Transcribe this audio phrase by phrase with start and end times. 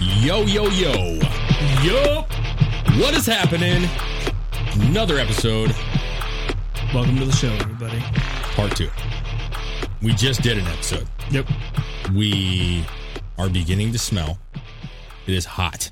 [0.00, 0.92] Yo, yo, yo.
[1.82, 2.22] Yo.
[3.00, 3.88] What is happening?
[4.88, 5.74] Another episode,
[6.94, 8.00] Welcome to the show, everybody.
[8.54, 8.88] part two.
[10.02, 11.06] We just did an episode.
[11.30, 11.48] Yep.
[12.14, 12.84] We
[13.36, 14.38] are beginning to smell.
[15.26, 15.90] It is hot.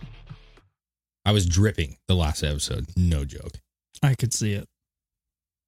[1.25, 2.87] I was dripping the last episode.
[2.97, 3.61] No joke.
[4.03, 4.69] I could see it.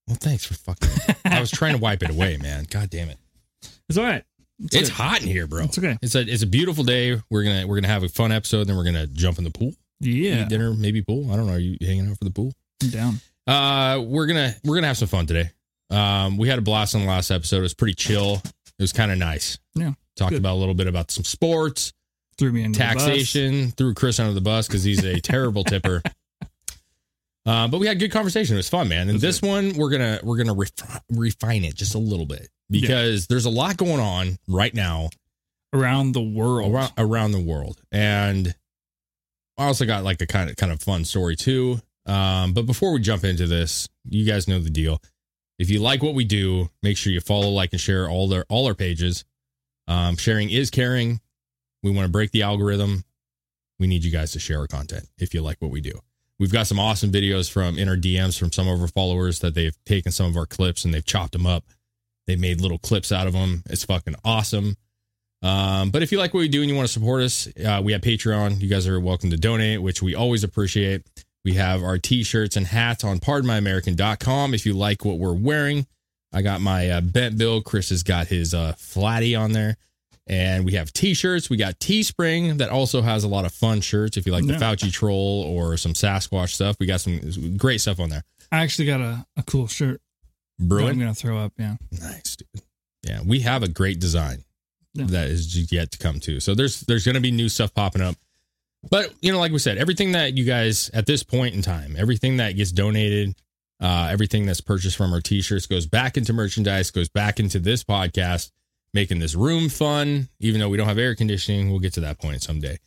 [0.06, 0.88] Well, thanks for fucking.
[1.24, 2.66] I was trying to wipe it away, man.
[2.70, 3.18] God damn it.
[3.88, 4.22] It's all right.
[4.60, 4.88] It's, good.
[4.88, 5.64] hot in here, bro.
[5.64, 5.96] It's okay.
[6.02, 7.20] It's a it's a beautiful day.
[7.30, 8.66] We're gonna we're gonna have a fun episode.
[8.66, 9.72] Then we're gonna jump in the pool.
[10.00, 10.42] Yeah.
[10.42, 11.30] Eat dinner, maybe pool.
[11.32, 11.54] I don't know.
[11.54, 12.52] Are you hanging out for the pool?
[12.82, 13.20] I'm down.
[13.46, 15.50] Uh, we're gonna we're gonna have some fun today.
[15.90, 17.58] Um, we had a blast on the last episode.
[17.58, 18.42] It was pretty chill.
[18.44, 19.58] It was kind of nice.
[19.74, 19.92] Yeah.
[20.16, 20.38] Talked good.
[20.40, 21.92] about a little bit about some sports,
[22.36, 23.70] Threw me into taxation.
[23.70, 26.02] Threw Chris under the bus because he's a terrible tipper.
[27.46, 28.54] Uh, but we had good conversation.
[28.54, 29.08] It was fun, man.
[29.08, 33.26] And this one, we're gonna we're gonna ref- refine it just a little bit because
[33.26, 35.10] there's a lot going on right now
[35.72, 36.72] around the world.
[36.72, 37.80] around around the world.
[37.92, 38.54] And
[39.56, 41.80] I also got like a kind of kind of fun story too.
[42.06, 45.02] Um, but before we jump into this, you guys know the deal.
[45.58, 48.44] If you like what we do, make sure you follow, like, and share all their
[48.48, 49.24] all our pages.
[49.88, 51.20] Um, sharing is caring.
[51.82, 53.04] We want to break the algorithm.
[53.78, 56.00] We need you guys to share our content if you like what we do.
[56.38, 59.54] We've got some awesome videos from in our DMs from some of our followers that
[59.54, 61.64] they've taken some of our clips and they've chopped them up.
[62.28, 63.62] They've made little clips out of them.
[63.70, 64.76] It's fucking awesome.
[65.42, 67.80] Um, but if you like what we do and you want to support us, uh,
[67.82, 68.60] we have Patreon.
[68.60, 71.06] You guys are welcome to donate, which we always appreciate.
[71.44, 74.52] We have our t-shirts and hats on pardonmyamerican.com.
[74.52, 75.86] If you like what we're wearing,
[76.32, 77.62] I got my uh, bent bill.
[77.62, 79.76] Chris has got his uh, flatty on there.
[80.26, 81.48] And we have t-shirts.
[81.48, 84.18] We got Teespring that also has a lot of fun shirts.
[84.18, 84.58] If you like the Yeah.
[84.58, 88.24] Fauci troll or some Sasquatch stuff, we got some great stuff on there.
[88.52, 90.02] I actually got a, a cool shirt.
[90.58, 91.52] That I'm gonna throw up.
[91.58, 91.76] Yeah.
[91.92, 92.62] nice, dude.
[93.04, 94.44] Yeah, we have a great design
[94.94, 95.06] Yeah.
[95.06, 96.40] that is yet to come too.
[96.40, 98.16] So there's there's going to be new stuff popping up.
[98.90, 101.96] But you know, like we said, everything that you guys at this point in time,
[101.98, 103.34] everything that gets donated,
[103.80, 107.82] uh, everything that's purchased from our t-shirts goes back into merchandise, goes back into this
[107.84, 108.50] podcast,
[108.94, 110.28] making this room fun.
[110.40, 112.78] Even though we don't have air conditioning, we'll get to that point someday.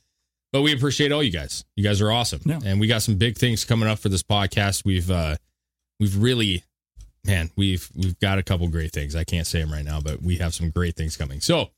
[0.53, 1.63] But we appreciate all you guys.
[1.77, 2.59] You guys are awesome, Yeah.
[2.65, 4.83] and we got some big things coming up for this podcast.
[4.85, 5.37] We've uh,
[5.99, 6.63] we've really,
[7.25, 9.15] man, we've we've got a couple great things.
[9.15, 11.39] I can't say them right now, but we have some great things coming.
[11.41, 11.69] So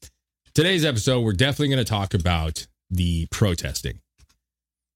[0.54, 4.00] today's episode, we're definitely going to talk about the protesting.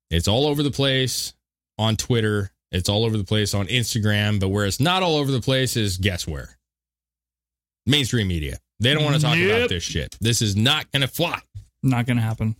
[0.09, 1.33] It's all over the place
[1.77, 2.51] on Twitter.
[2.71, 4.39] It's all over the place on Instagram.
[4.39, 6.57] But where it's not all over the place is guess where?
[7.85, 8.57] Mainstream media.
[8.79, 9.55] They don't want to talk Yep.
[9.57, 10.15] about this shit.
[10.21, 11.39] This is not going to fly.
[11.83, 12.55] Not gonna happen.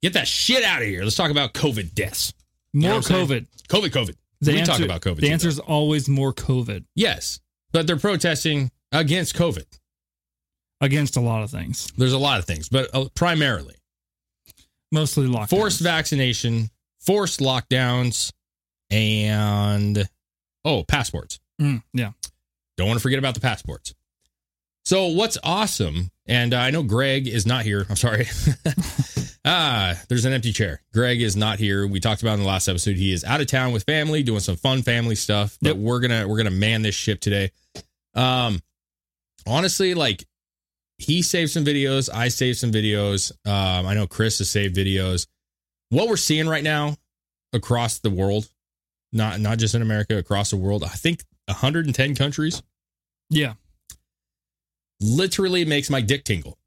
[0.00, 1.02] Get that shit out of here.
[1.02, 2.32] Let's talk about COVID deaths.
[2.72, 3.26] You know More I'm saying?
[3.26, 3.46] COVID.
[3.68, 4.14] COVID, COVID.
[4.40, 5.20] The we answer, talk about COVID.
[5.20, 7.40] The answer is always more COVID yes,
[7.72, 9.66] but they're protesting against COVID.
[10.80, 11.92] against a lot of things.
[11.96, 13.74] There's a lot of things, but uh, primarily
[14.92, 15.50] Mostly lockdowns.
[15.50, 16.70] forced vaccination,
[17.00, 18.32] forced lockdowns,
[18.90, 20.08] and
[20.64, 21.38] oh, passports.
[21.60, 22.12] Mm, yeah.
[22.76, 23.94] Don't want to forget about the passports.
[24.86, 27.84] So what's awesome, and I know Greg is not here.
[27.90, 28.26] I'm sorry.
[29.44, 30.82] ah, there's an empty chair.
[30.92, 31.86] Greg is not here.
[31.86, 32.96] We talked about in the last episode.
[32.96, 35.56] He is out of town with family, doing some fun family stuff.
[35.62, 35.76] But Yep.
[35.78, 37.52] we're gonna we're gonna man this ship today.
[38.14, 38.60] Um,
[39.46, 40.24] honestly, like
[40.98, 42.10] he saved some videos.
[42.12, 43.32] I saved some videos.
[43.46, 45.26] Um, I know Chris has saved videos.
[45.90, 46.96] what we're seeing right now
[47.52, 48.48] across the world,
[49.12, 52.62] not not just in America, across the world, I think 110 countries
[53.30, 53.54] Yeah.
[55.00, 56.58] literally makes my dick tingle.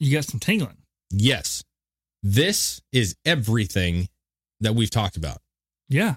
[0.00, 0.76] You got some tingling.
[1.10, 1.64] Yes.
[2.22, 4.08] This is everything
[4.60, 5.38] that we've talked about.
[5.88, 6.16] Yeah.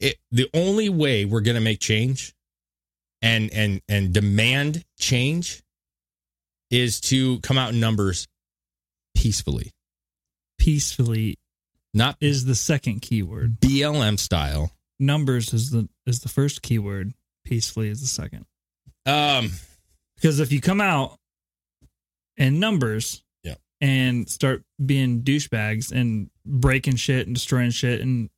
[0.00, 2.34] It, the only way we're going to make change
[3.22, 5.62] and and and demand change
[6.70, 8.26] is to come out in numbers
[9.14, 9.70] peacefully,
[10.58, 11.38] Peacefully
[11.94, 13.60] not is the second keyword.
[13.60, 14.72] BLM style.
[14.98, 17.12] Numbers is the is the first keyword.
[17.44, 18.46] Peacefully is the second.
[19.06, 19.52] Um,
[20.16, 21.18] Because if you come out
[22.36, 23.22] in numbers.
[23.82, 28.30] And start being douchebags and breaking shit and destroying shit and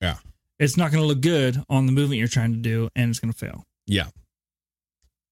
[0.00, 0.18] Yeah.
[0.60, 3.18] it's not going to look good on the movement you're trying to do and it's
[3.18, 3.64] going to fail.
[3.86, 4.06] yeah,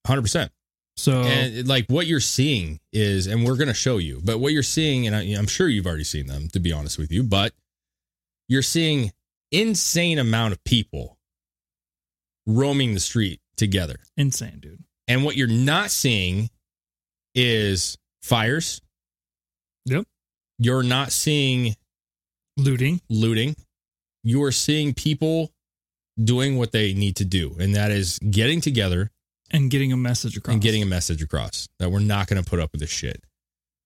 [0.07, 0.51] hundred percent.
[0.97, 4.53] So And like what you're seeing is, and we're going to show you, but what
[4.53, 7.23] you're seeing, and I, I'm sure you've already seen them, to be honest with you,
[7.23, 7.53] but
[8.49, 9.13] you're seeing
[9.51, 11.19] insane amount of people
[12.47, 13.97] roaming the street together.
[14.17, 14.83] insane, dude.
[15.09, 16.51] And what you're not seeing
[17.35, 18.81] is fires.
[19.87, 20.05] Yep.
[20.59, 21.77] You're not seeing
[22.57, 23.01] Looting.
[23.09, 23.57] looting.
[24.23, 25.51] You are seeing people
[26.23, 29.11] doing what they need to do, and that is getting together
[29.51, 30.53] and getting a message across.
[30.53, 33.23] and getting a message across that we're not going to put up with this shit.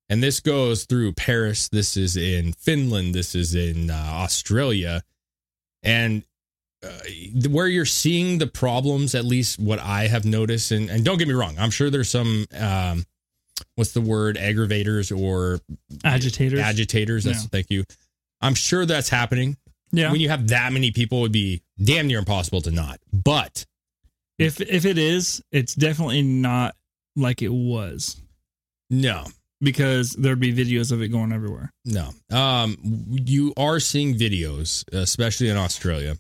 [0.09, 1.69] And this goes through Paris.
[1.69, 3.15] This is in Finland.
[3.15, 5.03] This is in uh, Australia.
[5.83, 6.23] And
[6.85, 7.01] uh,
[7.49, 11.27] where you're seeing the problems, at least what I have noticed, and, and don't get
[11.27, 13.05] me wrong, I'm sure there's some, um,
[13.77, 15.61] what's the word, aggravators or
[16.05, 16.61] agitators.
[16.61, 17.25] agitators.
[17.25, 17.49] That's Yeah.
[17.53, 17.85] thank you.
[18.41, 19.57] I'm sure that's happening.
[19.93, 20.11] yeah.
[20.11, 23.01] When you have that many people, it would be damn near impossible to not.
[23.13, 23.65] But
[24.39, 26.75] if if it is, it's definitely not
[27.15, 28.21] like it was
[28.91, 29.25] no,
[29.61, 31.73] because there'd be videos of it going everywhere.
[31.85, 32.11] No.
[32.31, 32.77] Um,
[33.25, 36.17] you are seeing videos, especially in Australia,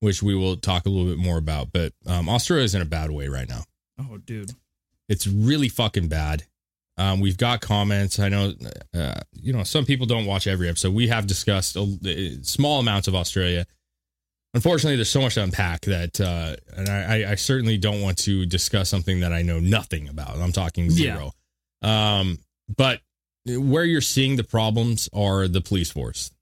[0.00, 1.72] which we will talk a little bit more about.
[1.72, 3.64] But um, Australia is in a bad way right now.
[3.98, 4.52] Oh, dude.
[5.10, 6.44] It's really fucking bad.
[6.96, 8.18] Um, we've got comments.
[8.18, 8.52] I know,
[8.94, 10.94] uh, you know, some people don't watch every episode.
[10.94, 13.66] We have discussed a, uh, small amounts of Australia.
[14.54, 18.46] Unfortunately, there's so much to unpack that, uh, and I, I certainly don't want to
[18.46, 20.36] discuss something that I know nothing about.
[20.36, 21.32] I'm talking zero.
[21.82, 22.38] Um,
[22.76, 23.00] but
[23.46, 26.32] where you're seeing the problems are the police force,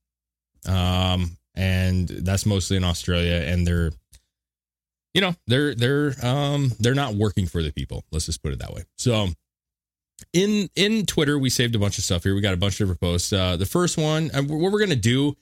[0.67, 3.91] um, and that's mostly in Australia, and they're,
[5.19, 8.05] you know, they're they're um they're not working for the people.
[8.09, 8.83] Let's just put it that way.
[8.97, 9.27] So
[10.31, 12.33] in in Twitter, we saved a bunch of stuff here.
[12.35, 13.33] We got a bunch of different posts.
[13.33, 15.35] Uh, the first one, uh, what we're gonna do,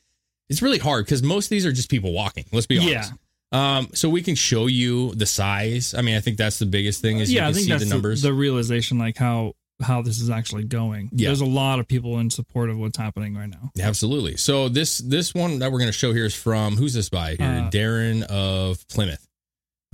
[0.49, 2.45] it's really hard because most of these are just people walking.
[2.51, 3.13] Let's be honest.
[3.53, 3.77] yeah.
[3.77, 5.93] Um, so we can show you the size.
[5.93, 7.71] I mean, I think that's the biggest thing is yeah, you I can think see
[7.71, 8.21] that's the the, numbers.
[8.23, 11.09] the realization, like how how this is actually going.
[11.13, 11.29] Yeah.
[11.29, 13.69] There's a lot of people in support of what's happening right now.
[13.79, 14.37] Absolutely.
[14.37, 17.35] So this this one that we're going to show here is from who's this by
[17.35, 17.47] here?
[17.47, 19.26] Uh, Darren of Plymouth.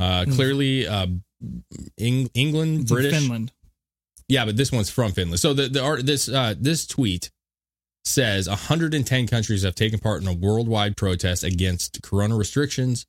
[0.03, 0.35] Uh, Mm.
[0.35, 1.07] clearly, uh,
[1.97, 3.13] Eng- England, It's British.
[3.13, 3.51] Finland.
[4.27, 5.39] Yeah, but this one's from Finland.
[5.39, 7.29] So the the art this uh this tweet
[8.05, 13.05] says 110 countries have taken part in a worldwide protest against corona restrictions,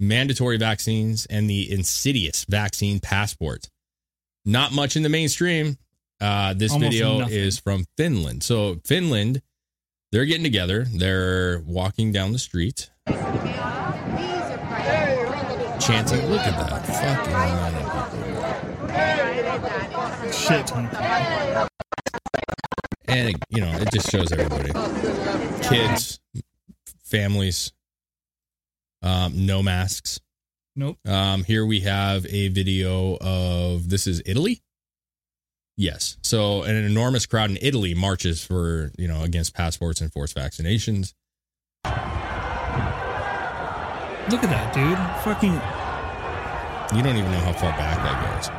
[0.00, 3.68] mandatory vaccines, and the insidious vaccine passport.
[4.44, 5.78] Not much in the mainstream.
[6.20, 7.34] Uh, this Almost video nothing.
[7.36, 8.42] is from Finland.
[8.42, 9.42] So Finland,
[10.12, 10.86] they're getting together.
[10.92, 12.90] They're walking down the street,
[15.86, 16.26] chanting.
[16.30, 17.82] Look at that fucking amount of
[20.22, 20.32] people.
[20.32, 20.88] Shit ton.
[23.06, 24.72] and it, you know it just shows everybody
[25.68, 26.18] kids
[27.04, 27.72] families
[29.02, 30.20] um no masks
[30.74, 30.98] Nope.
[31.06, 34.62] um here we have a video of this is italy
[35.76, 40.34] yes so an enormous crowd in italy marches for you know against passports and forced
[40.36, 41.12] vaccinations
[44.30, 44.98] Look at that, dude.
[45.24, 45.60] Fucking
[46.96, 48.50] you don't even know how far back that goes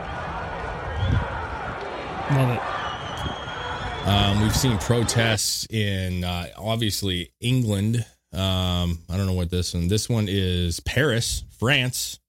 [2.32, 4.08] love it.
[4.08, 8.06] Um, we've seen protests in uh, obviously England.
[8.34, 9.88] Um, I don't know what this one.
[9.88, 12.20] This one is Paris, France.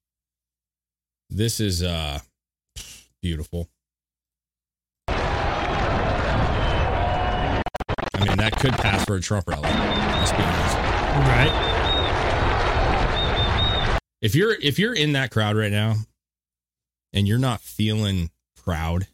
[1.29, 2.19] This is uh,
[3.21, 3.69] beautiful.
[5.09, 5.13] I
[8.19, 9.61] mean, that could pass for a Trump rally.
[9.63, 10.77] Let's be honest.
[11.27, 11.76] Right.
[14.21, 15.95] If you're if you're in that crowd right now,
[17.13, 19.07] and you're not feeling proud,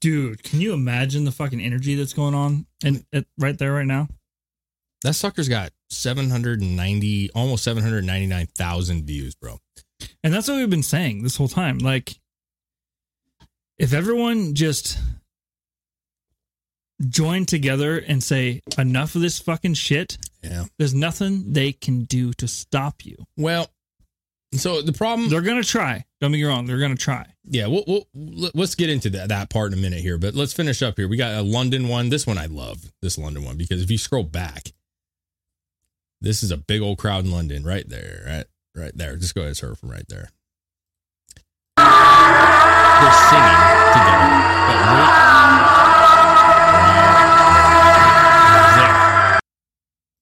[0.00, 3.04] Dude, can you imagine the fucking energy that's going on and
[3.38, 4.08] right there right now?
[5.02, 9.58] that sucker's got 790, almost 799,000 views, bro.
[10.22, 11.78] And that's what we've been saying this whole time.
[11.78, 12.20] Like,
[13.78, 14.98] if everyone just
[17.08, 20.66] join together and say enough of this fucking shit, Yeah.
[20.78, 23.24] there's nothing they can do to stop you.
[23.38, 23.70] Well,
[24.52, 26.04] so the problem They're gonna try.
[26.20, 26.66] Don't get me wrong.
[26.66, 27.26] They're gonna try.
[27.44, 30.34] Yeah, we'll, we'll let- let's get into that that part in a minute here, but
[30.34, 31.08] let's finish up here.
[31.08, 32.08] We got a London one.
[32.08, 32.92] This one I love.
[33.02, 34.72] This London one because if you scroll back,
[36.20, 39.16] this is a big old crowd in London right there, right right there.
[39.16, 40.30] Just go ahead and surf from right there.
[41.76, 41.86] They're
[43.30, 43.60] singing
[43.94, 44.28] together.
[44.66, 44.80] But.
[48.52, 49.38] Right there.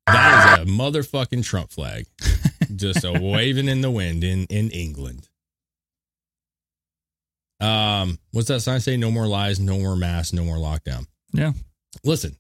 [0.07, 2.07] That is a motherfucking Trump flag.
[2.79, 5.29] Just a waving in the wind in, in England.
[7.61, 8.97] Um, what's that sign say?
[8.97, 11.07] No more lies, no more masks, no more lockdown.
[11.33, 11.53] Yeah.
[12.05, 12.37] Listen,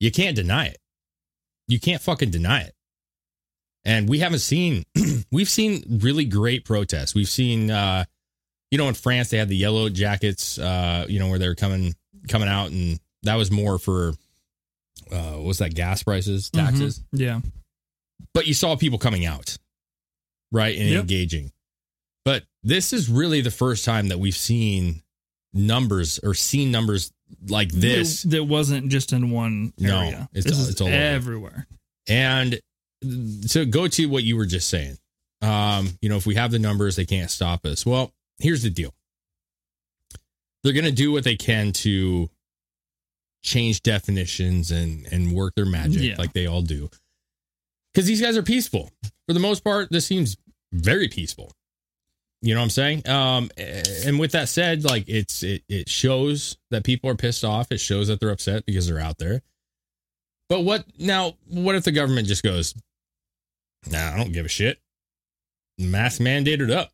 [0.00, 0.78] you can't deny it.
[1.68, 2.74] You can't fucking deny it.
[3.84, 4.84] And we haven't seen
[5.32, 7.14] we've seen really great protests.
[7.14, 8.04] We've seen uh
[8.70, 11.94] you know in France they had the yellow jackets uh you know where they're coming
[12.28, 14.14] coming out and that was more for
[15.12, 16.98] uh what's that gas prices, taxes.
[17.14, 17.20] Mhm.
[17.20, 17.40] Yeah.
[18.34, 19.56] But you saw people coming out,
[20.52, 20.76] right?
[20.76, 21.00] And Yep.
[21.02, 21.52] engaging.
[22.24, 25.02] But this is really the first time that we've seen
[25.54, 27.12] numbers or seen numbers
[27.48, 28.22] like this.
[28.24, 30.28] That, wasn't just in one No, area.
[30.32, 30.96] it's this all- is it's all over.
[30.96, 31.66] everywhere.
[32.06, 32.60] And
[33.50, 34.98] to go to what you were just saying,
[35.40, 37.86] um, you know, if we have the numbers, they can't stop us.
[37.86, 38.94] Well, here's the deal.
[40.64, 42.28] They're going to do what they can to
[43.44, 46.16] change definitions and and work their magic Yeah.
[46.18, 46.90] like they all do.
[47.98, 48.92] Cuz these guys are peaceful.
[49.26, 50.36] For the most part, this seems
[50.72, 51.50] very peaceful.
[52.40, 53.08] You know what I'm saying?
[53.08, 57.72] Um and with that said, like it's it it shows that people are pissed off.
[57.72, 59.42] It shows that they're upset because they're out there.
[60.48, 61.34] But what now?
[61.48, 62.72] What if the government just goes,
[63.90, 64.80] "Nah, I don't give a shit."
[65.76, 66.92] Mask mandated up.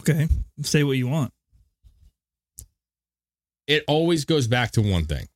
[0.00, 0.26] Okay.
[0.62, 1.32] Say what you want.
[3.68, 5.28] It always goes back to one thing: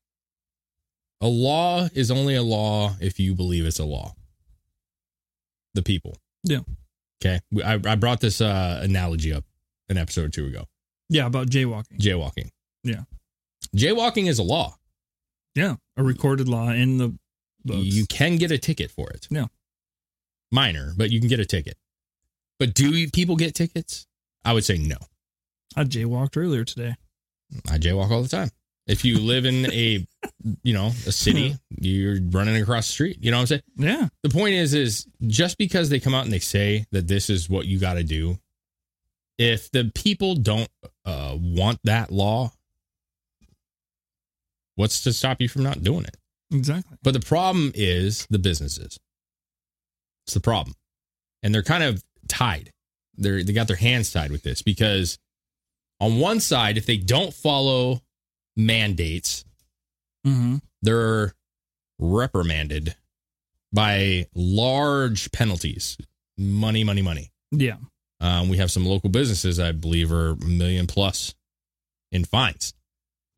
[1.25, 4.15] a law is only a law if you believe it's a law.
[5.73, 6.19] The people.
[6.45, 6.61] Yeah.
[7.25, 7.41] Okay.
[7.65, 9.45] I, I brought this uh, analogy up
[9.89, 10.67] an episode or two ago.
[11.09, 11.99] Yeah, about jaywalking.
[11.99, 12.51] Jaywalking.
[12.83, 13.05] Yeah.
[13.75, 14.77] Jaywalking is a law.
[15.55, 15.77] Yeah.
[15.97, 17.17] A recorded law in the
[17.65, 17.81] books.
[17.81, 19.27] You can get a ticket for it.
[19.31, 19.47] Yeah.
[20.53, 21.79] Minor, but you can get a ticket.
[22.59, 24.07] But do people get tickets?
[24.45, 24.99] I would say no.
[25.75, 26.97] I jaywalked earlier today.
[27.71, 28.51] I jaywalk all the time.
[28.87, 30.07] If you live in a,
[30.63, 33.19] you know, a city, you're running across the street.
[33.21, 33.63] You know what I'm saying?
[33.77, 34.09] Yeah.
[34.23, 37.49] The point is, is just because they come out and they say that this is
[37.49, 38.39] what you got to do,
[39.39, 40.69] if the people don't
[41.05, 42.53] uh, want that law,
[44.77, 46.17] what's to stop you from not doing it?
[46.53, 46.97] Exactly.
[47.03, 48.99] But the problem is the businesses.
[50.27, 50.75] It's the problem,
[51.43, 52.71] and they're kind of tied.
[53.17, 55.19] They're they got their hands tied with this because
[56.01, 58.01] on one side, if they don't follow
[58.57, 59.45] mandates,
[60.27, 60.57] Mm-hmm.
[60.81, 61.35] they're
[61.99, 62.95] reprimanded
[63.73, 65.99] by large penalties,
[66.39, 67.31] money, money, money.
[67.51, 67.77] Yeah.
[68.21, 71.35] Um, we have some local businesses, I believe, are a million plus
[72.11, 72.73] in fines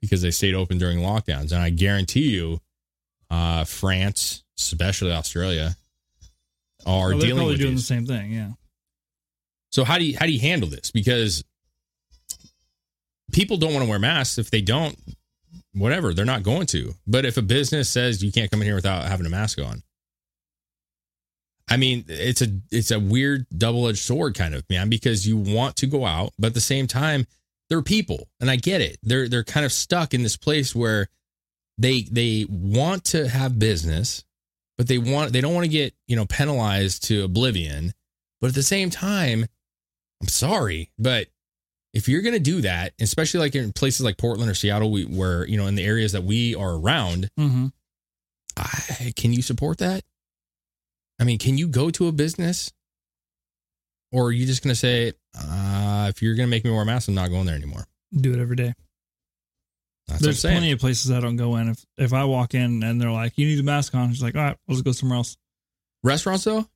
[0.00, 1.50] because they stayed open during lockdowns.
[1.50, 2.60] And I guarantee you,
[3.30, 5.74] uh, France, especially Australia,
[6.86, 7.80] are they're dealing with doing these.
[7.88, 8.30] the same thing.
[8.32, 8.50] Yeah.
[9.72, 10.92] So how do you how do you handle this?
[10.92, 11.42] Because
[13.32, 14.38] people don't want to wear masks.
[14.38, 14.96] If they don't,
[15.74, 16.94] whatever, they're not going to.
[17.06, 19.82] But if a business says you can't come in here without having a mask on,
[21.68, 25.36] I mean, it's a it's a weird double edged sword kind of man because you
[25.36, 27.26] want to go out, but at the same time,
[27.68, 28.98] they're people, and I get it.
[29.02, 31.08] They're they're kind of stuck in this place where
[31.76, 34.24] they they want to have business,
[34.78, 37.92] but they want they don't want to get you know penalized to oblivion.
[38.40, 39.46] But at the same time,
[40.22, 41.26] I'm sorry, but
[41.96, 45.04] if you're going to do that, especially like in places like Portland or Seattle, we,
[45.04, 47.68] where you know in the areas that we are around, Mm-hmm.
[48.58, 50.04] I, can you support that?
[51.18, 52.70] I mean, can you go to a business,
[54.12, 56.82] or are you just going to say, uh, if you're going to make me wear
[56.82, 57.86] a mask, I'm not going there anymore?
[58.14, 58.74] Do it every day.
[60.08, 61.68] That's There's plenty of places I don't go in.
[61.70, 64.36] If if I walk in and they're like, "You need a mask on," it's like,
[64.36, 65.36] "All right, let's go somewhere else."
[66.02, 66.66] Restaurants though?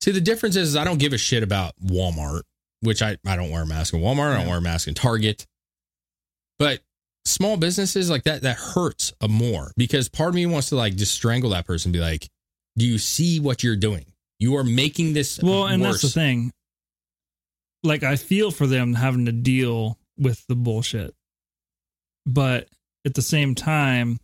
[0.00, 2.42] See, the difference is I don't give a shit about Walmart,
[2.80, 4.34] which I, I don't wear a mask in Walmart.
[4.34, 5.46] I don't wear a mask in Target.
[6.58, 6.80] But
[7.24, 10.96] small businesses like that, that hurts a more because part of me wants to like
[10.96, 12.28] just strangle that person be like,
[12.76, 14.06] do you see what you're doing?
[14.38, 16.52] You are making this Well, and that's the thing.
[17.82, 21.14] Like, I feel for them having to deal with the bullshit,
[22.26, 22.68] but
[23.04, 24.18] at the same time,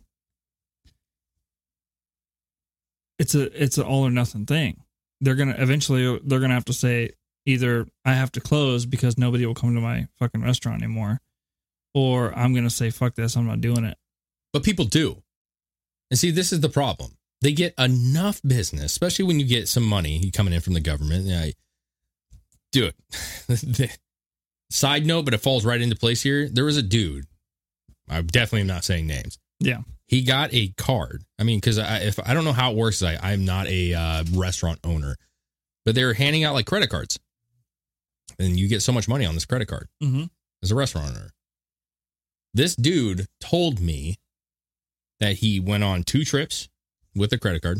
[3.17, 4.83] it's a it's an all or nothing thing.
[5.21, 7.11] They're gonna eventually they're gonna have to say
[7.45, 11.21] either I have to close because nobody will come to my fucking restaurant anymore,
[11.93, 13.97] or I'm going to say, fuck this, I'm not doing it.
[14.53, 15.21] But people do.
[16.09, 17.17] And see, this is the problem.
[17.41, 21.25] They get enough business, especially when you get some money coming in from the government.
[21.25, 21.49] Yeah,
[22.71, 22.91] do
[23.47, 23.99] it.
[24.69, 26.49] Side note, but it falls right into place here.
[26.49, 27.25] There was a dude.
[28.09, 29.37] I definitely am not saying names.
[29.59, 29.81] Yeah.
[30.07, 31.23] He got a card.
[31.39, 33.93] I mean, because I, if I don't know how it works, I, I'm not a
[33.93, 35.15] uh, restaurant owner,
[35.83, 37.19] but they're handing out like credit cards,
[38.39, 40.23] and you get so much money on this credit card Mm-hmm.
[40.63, 41.29] as a restaurant owner.
[42.53, 44.17] This dude told me
[45.19, 46.69] that he went on two trips
[47.15, 47.79] with a credit card.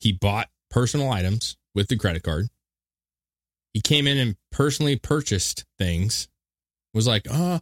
[0.00, 2.48] He bought personal items with the credit card.
[3.74, 6.28] He came in and personally purchased things.
[6.94, 7.60] Was like, uh,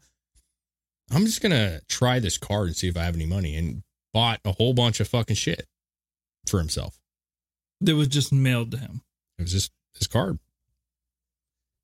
[1.13, 4.41] I'm just gonna try this card and see if I have any money, and bought
[4.45, 5.67] a whole bunch of fucking shit
[6.49, 6.99] for himself.
[7.81, 9.03] That was just mailed to him.
[9.39, 10.39] It was just his card.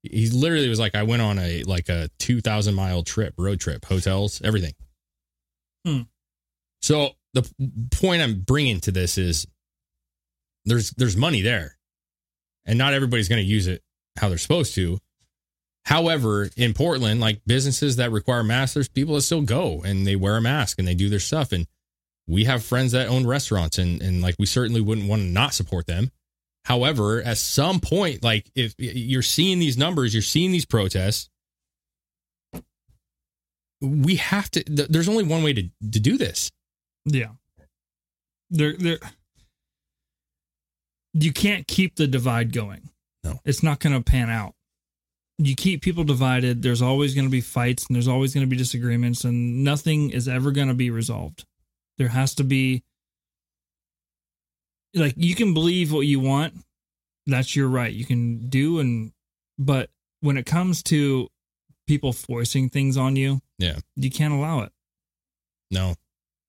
[0.03, 3.61] He literally was like, I went on a like a two thousand mile trip, road
[3.61, 4.75] trip, hotels, everything.
[5.85, 6.03] Hmm.
[6.83, 7.49] So the
[7.91, 9.47] point I'm bringing to this is
[10.65, 11.76] there's there's money there,
[12.65, 13.83] and not everybody's going to use it
[14.19, 14.99] how they're supposed to.
[15.85, 20.17] However, in Portland, like businesses that require masks, there's people that still go and they
[20.17, 21.53] wear a mask and they do their stuff.
[21.53, 21.67] And
[22.26, 25.55] we have friends that own restaurants, and and like we certainly wouldn't want to not
[25.55, 26.11] support them.
[26.66, 31.30] However, at some point, like if you're seeing these numbers, you're seeing these protests,
[33.80, 34.64] we have to.
[34.64, 36.50] th- There's only one way to to do this.
[37.04, 37.28] Yeah.
[38.50, 38.99] There there
[41.14, 42.90] you can't keep the divide going.
[43.23, 43.38] No.
[43.44, 44.54] It's not going to pan out.
[45.38, 48.50] You keep people divided, there's always going to be fights and there's always going to
[48.50, 51.44] be disagreements and nothing is ever going to be resolved.
[51.96, 52.82] There has to be
[54.97, 56.55] like you can believe what you want.
[57.26, 57.93] That's your right.
[57.93, 59.12] You can do and
[59.59, 61.29] but when it comes to
[61.87, 63.79] people forcing things on you, Yeah.
[63.95, 64.73] you can't allow it.
[65.71, 65.95] No,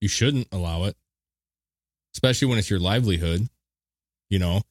[0.02, 0.96] you shouldn't allow it,
[2.16, 3.48] especially when it's your livelihood.
[4.30, 4.62] You know,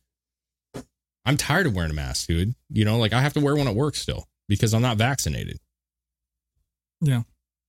[1.24, 2.54] I'm tired of wearing a mask, dude.
[2.70, 5.58] You know, like I have to wear one at work still because I'm not vaccinated.
[7.00, 7.22] Yeah.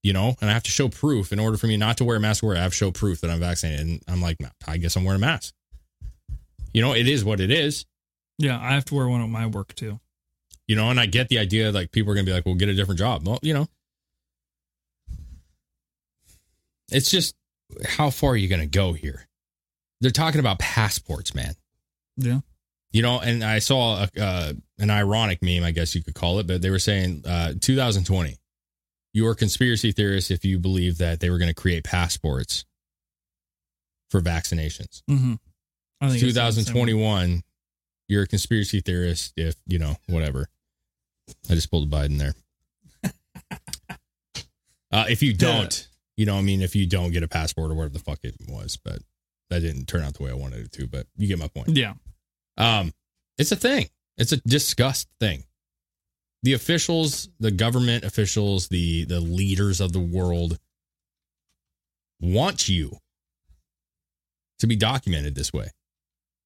[0.03, 2.17] You know, and I have to show proof in order for me not to wear
[2.17, 2.43] a mask.
[2.43, 5.03] Where I have to show proof that I'm vaccinated, and I'm like, I guess I'm
[5.03, 5.53] wearing a mask.
[6.73, 7.85] You know, it is what it is.
[8.37, 9.99] Yeah, I have to wear one at my work too.
[10.67, 12.69] You know, and I get the idea like people are gonna be like, "Well, get
[12.69, 13.67] a different job." Well, you know,
[16.91, 17.35] it's just
[17.85, 19.27] how far are you gonna go here?
[20.01, 21.55] They're talking about passports, man.
[22.17, 22.39] Yeah.
[22.91, 26.39] You know, and I saw a, uh, an ironic meme, I guess you could call
[26.39, 28.37] it, but they were saying uh, 2020,
[29.13, 32.65] you're a conspiracy theorist if you believe that they were going to create passports
[34.09, 35.03] for vaccinations.
[35.09, 35.33] Mm-hmm.
[35.99, 37.43] I think it's the 2021,
[38.07, 40.47] you're a conspiracy theorist if, you know, whatever.
[41.49, 42.33] I just pulled a Biden there.
[44.91, 47.75] uh, if you don't, you know, I mean, if you don't get a passport or
[47.75, 48.99] whatever the fuck it was, but
[49.49, 51.69] that didn't turn out the way I wanted it to, but you get my point.
[51.69, 51.93] Yeah.
[52.57, 52.93] Um,
[53.37, 53.89] it's a thing.
[54.17, 55.43] It's a discussed thing.
[56.43, 60.59] The officials, the government officials, the the leaders of the world
[62.19, 62.97] want you
[64.59, 65.69] to be documented this way.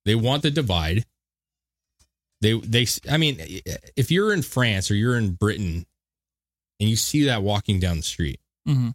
[0.05, 1.05] They want the divide.
[2.41, 3.37] They they I mean,
[3.95, 5.85] if you're in France or you're in Britain
[6.79, 8.89] and you see that walking down the street, Mm-hmm.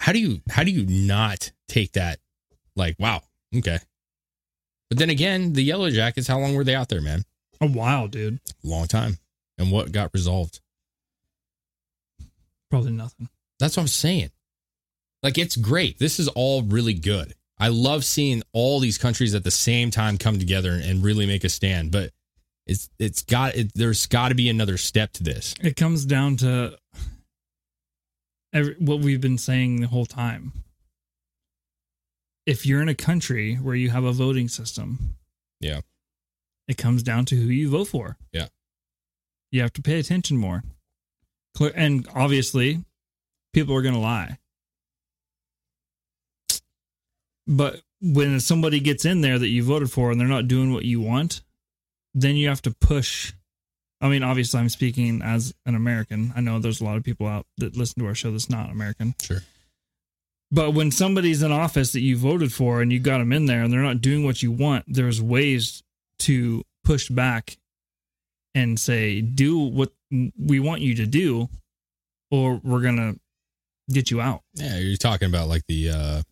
[0.00, 2.18] how do you how do you not take that
[2.76, 3.22] like wow
[3.56, 3.78] okay
[4.88, 7.24] but then again the yellow jackets how long were they out there man
[7.60, 8.38] A while, dude.
[8.62, 9.18] long time
[9.58, 10.60] and what got resolved
[12.70, 13.28] Probably nothing.
[13.58, 14.30] that's what i'm saying
[15.22, 19.44] like it's great this is all really good i love seeing all these countries at
[19.44, 22.10] the same time come together and really make a stand but
[22.66, 26.36] it's it's got it, there's got to be another step to this It comes down
[26.38, 26.76] to
[28.52, 30.52] every, what we've been saying the whole time.
[32.46, 35.16] If you're in a country where you have a voting system,
[35.60, 35.80] yeah
[36.70, 38.16] it comes down to who you vote for.
[38.32, 38.46] Yeah.
[39.50, 40.62] You have to pay attention more.
[41.74, 42.84] And obviously,
[43.52, 44.38] people are going to lie.
[47.50, 50.84] But when somebody gets in there that you voted for and they're not doing what
[50.84, 51.42] you want,
[52.14, 53.32] then you have to push.
[54.00, 56.32] I mean, obviously, I'm speaking as an American.
[56.36, 58.70] I know there's a lot of people out that listen to our show that's not
[58.70, 59.16] American.
[59.20, 59.42] sure
[60.52, 63.62] But when somebody's in office that you voted for and you got them in there
[63.62, 65.82] and they're not doing what you want, there's ways
[66.20, 67.58] to push back
[68.54, 69.90] and say, do what
[70.38, 71.48] we want you to do,
[72.30, 73.18] or we're going to
[73.92, 74.42] get you out.
[74.54, 76.22] yeah you're talking about like the uh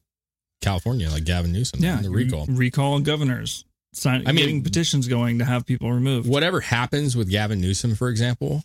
[0.60, 3.64] california like gavin newsom Yeah, the recall recall governors.
[3.94, 6.28] Sign, I mean- getting petitions going to have people removed.
[6.28, 8.62] whatever happens with Gavin Newsom, for example,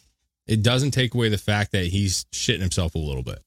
[0.48, 3.40] It doesn't take away the fact that he's shitting himself a little bit.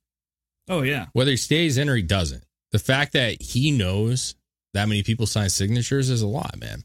[0.68, 1.06] Oh yeah.
[1.12, 2.42] Whether he stays in or he doesn't.
[2.72, 4.34] The fact that he knows
[4.72, 6.82] that many people sign signatures is a lot, man.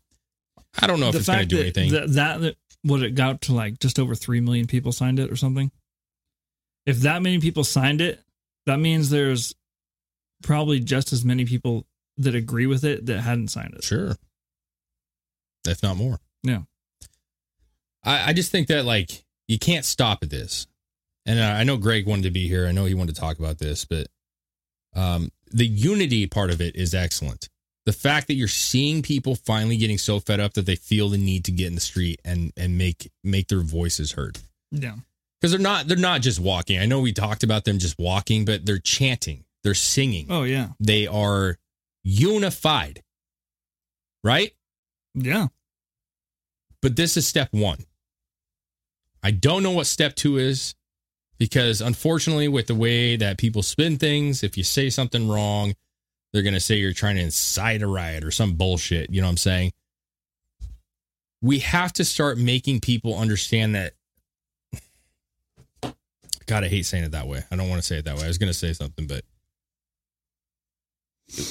[0.80, 1.92] I don't know if the it's going to do anything.
[1.92, 5.32] That, that that what it got to like just over three million people signed it
[5.32, 5.72] or something.
[6.86, 8.20] If that many people signed it,
[8.66, 9.56] that means there's
[10.42, 11.86] probably just as many people
[12.18, 13.84] that agree with it that hadn't signed it.
[13.84, 14.16] Sure.
[15.68, 16.20] If not more.
[16.44, 16.62] Yeah.
[18.04, 20.68] I, I just think that like you can't stop at this.
[21.26, 22.68] And I I know Greg wanted to be here.
[22.68, 24.08] I know he wanted to talk about this, but
[24.96, 27.50] um, the unity part of it is excellent.
[27.86, 31.18] The fact that you're seeing people finally getting so fed up that they feel the
[31.18, 34.40] need to get in the street and and make make their voices heard.
[34.72, 34.96] Yeah.
[35.40, 36.80] Because they're not they're not just walking.
[36.80, 40.28] I know we talked about them just walking, but they're chanting, they're singing.
[40.30, 40.70] Oh yeah.
[40.80, 41.58] They are
[42.04, 43.04] unified.
[44.24, 44.52] Right?
[45.14, 45.48] Yeah.
[46.82, 47.86] But this is step one.
[49.24, 50.74] I don't know what step two is
[51.38, 55.74] because, unfortunately, with the way that people spin things, if you say something wrong,
[56.34, 59.12] they're going to say you're trying to incite a riot or some bullshit.
[59.12, 59.72] You know what I'm saying?
[61.42, 63.94] We have to start making people understand that.
[66.46, 67.44] God, I hate saying it that way.
[67.52, 68.24] I don't want to say it that way.
[68.24, 69.24] I was going to say something, but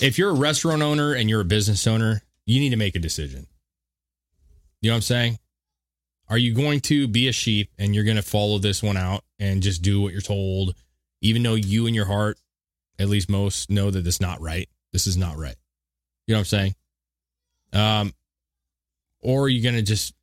[0.02, 2.98] if you're a restaurant owner and you're a business owner, you need to make a
[2.98, 3.46] decision.
[4.82, 5.38] You know what I'm saying?
[6.28, 9.24] Are you going to be a sheep and you're going to follow this one out
[9.38, 10.74] and just do what you're told,
[11.20, 12.38] even though you in your heart,
[12.98, 14.68] at least most, know that it's not right?
[14.92, 15.56] This is not right.
[16.26, 16.74] You know what I'm saying?
[17.72, 18.14] Um,
[19.20, 20.14] or are you going to just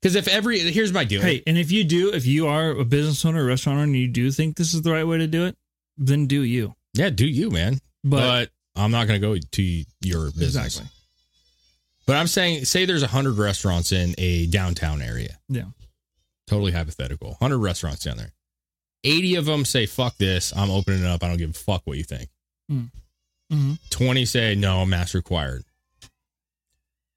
[0.00, 1.20] because if every here's my deal.
[1.22, 3.96] Hey, and if you do, if you are a business owner, a restaurant owner, and
[3.96, 5.56] you do think this is the right way to do it,
[5.96, 6.74] then do you.
[6.94, 7.80] yeah, do you, man?
[8.04, 9.62] But- But, I'm not going to go to
[10.00, 10.76] your business.
[10.76, 10.90] Exactly.
[12.06, 15.38] But I'm saying, say there's 100 restaurants in a downtown area.
[15.48, 15.64] Yeah.
[16.46, 17.36] Totally hypothetical.
[17.38, 18.32] 100 restaurants down there.
[19.04, 20.56] 80 of them say, fuck this.
[20.56, 21.22] I'm opening it up.
[21.22, 22.30] I don't give a fuck what you think.
[22.70, 23.72] Mm-hmm.
[23.90, 25.64] 20 say, no, mass required.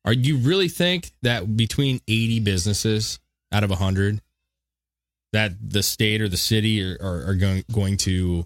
[0.04, 3.20] Are you really think that between 80 businesses
[3.52, 4.22] out of 100
[5.34, 8.46] that the state or the city are, are, are going, going to,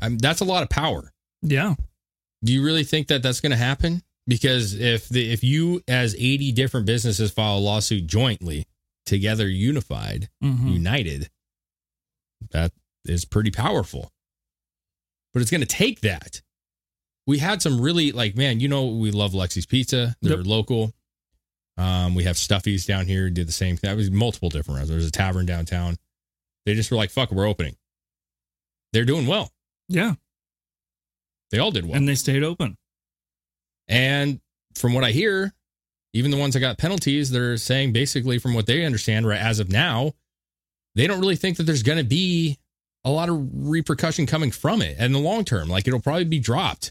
[0.00, 1.12] I mean, that's a lot of power.
[1.42, 1.74] Yeah.
[2.44, 4.02] Do you really think that that's going to happen?
[4.26, 8.66] Because if the if you as 80 different businesses file a lawsuit jointly,
[9.06, 10.72] together unified, Mhm.
[10.72, 11.30] united,
[12.50, 12.72] that
[13.04, 14.12] is pretty powerful.
[15.32, 16.42] But it's going to take that.
[17.26, 20.16] We had some really like man, you know we love Lexi's Pizza.
[20.22, 20.46] They're Yep.
[20.46, 20.94] local.
[21.76, 23.30] Um, we have Stuffies down here.
[23.30, 23.88] Did the same thing.
[23.88, 24.90] That was multiple different restaurants.
[24.90, 25.96] There's a tavern downtown.
[26.66, 27.76] They just were like, "Fuck, we're opening."
[28.92, 29.52] They're doing well.
[29.88, 30.14] Yeah.
[31.52, 31.96] They all did well.
[31.96, 32.76] And they stayed open.
[33.86, 34.40] And
[34.74, 35.52] from what I hear,
[36.14, 39.60] even the ones that got penalties, they're saying basically, from what they understand, right as
[39.60, 40.12] of now,
[40.94, 42.58] they don't really think that there's going to be
[43.04, 45.68] a lot of repercussion coming from it in the long term.
[45.68, 46.90] Like it'll probably be dropped.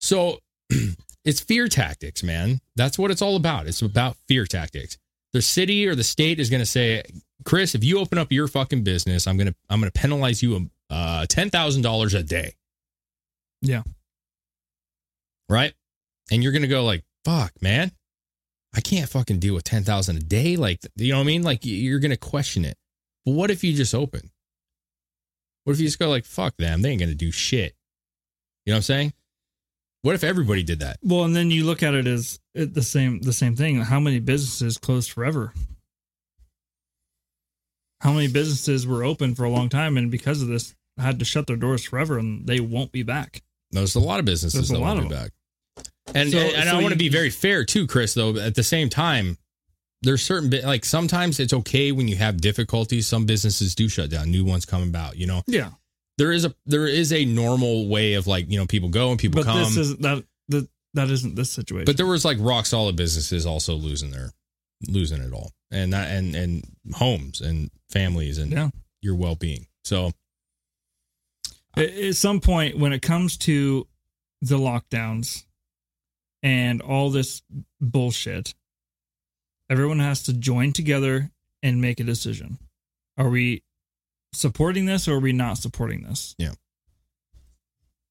[0.00, 0.38] So
[1.24, 2.60] it's fear tactics, man.
[2.76, 3.66] That's what it's all about.
[3.66, 4.96] It's about fear tactics.
[5.32, 7.02] The city or the state is going to say,
[7.44, 11.26] Chris, if you open up your fucking business, I'm gonna I'm gonna penalize you uh,
[11.26, 12.54] ten thousand dollars a day
[13.62, 13.82] Yeah.
[15.48, 15.72] right?
[16.30, 17.92] And you're gonna go like, "Fuck, man,
[18.74, 21.42] I can't fucking deal with ten thousand a day." Like, you know what I mean?
[21.42, 22.76] Like, you're gonna question it.
[23.24, 24.30] But what if you just open?
[25.64, 27.76] What if you just go like, "Fuck them, they ain't gonna do shit."
[28.66, 29.12] You know what I'm saying?
[30.02, 30.98] What if everybody did that?
[31.02, 33.76] Well, and then you look at it as it- the same the same thing.
[33.82, 35.52] How many businesses closed forever?
[38.00, 41.24] How many businesses were open for a long time and because of this had to
[41.24, 43.42] shut their doors forever and they won't be back?
[43.72, 45.32] There's a lot of businesses There's that will of be back.
[46.14, 48.14] And So- and so I want to be very fair too, Chris.
[48.14, 49.38] Though at the same time,
[50.02, 53.06] there's certain bit like sometimes it's okay when you have difficulties.
[53.06, 54.30] Some businesses do shut down.
[54.30, 55.16] New ones come about.
[55.16, 55.70] You know, Yeah.
[56.18, 59.18] there is a there is a normal way of like you know people go and
[59.18, 59.58] people But come.
[59.60, 61.86] this is that that that isn't this situation.
[61.86, 64.32] But there was like rock solid businesses also losing their
[64.88, 68.70] losing it all, and that and and homes and families and Yeah.
[69.00, 69.66] your well being.
[69.84, 70.12] So
[71.76, 73.86] at, some point when it comes to
[74.40, 75.44] the lockdowns
[76.42, 77.42] and all this
[77.80, 78.54] bullshit
[79.70, 81.30] everyone has to join together
[81.62, 82.58] and make a decision.
[83.16, 83.62] Are we
[84.34, 86.34] supporting this or are we not supporting this?
[86.38, 86.52] Yeah.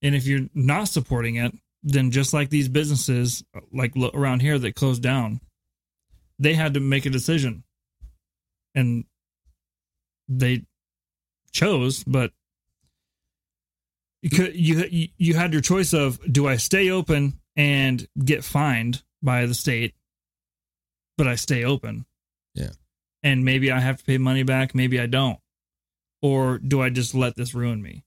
[0.02, 3.44] and if you're not supporting it then just like these businesses
[3.74, 5.42] like around here that closed down
[6.42, 7.64] they had to make a decision.
[8.74, 9.06] And
[10.28, 10.66] they
[11.52, 12.32] chose but
[14.22, 19.04] you could you you- had your choice of do I stay open and get fined
[19.22, 19.94] by the state,
[21.18, 22.06] but I stay open.
[22.56, 22.72] Yeah.
[23.24, 25.40] and maybe I have to pay money back, maybe I don't.
[26.22, 28.04] Or do I just let this ruin me?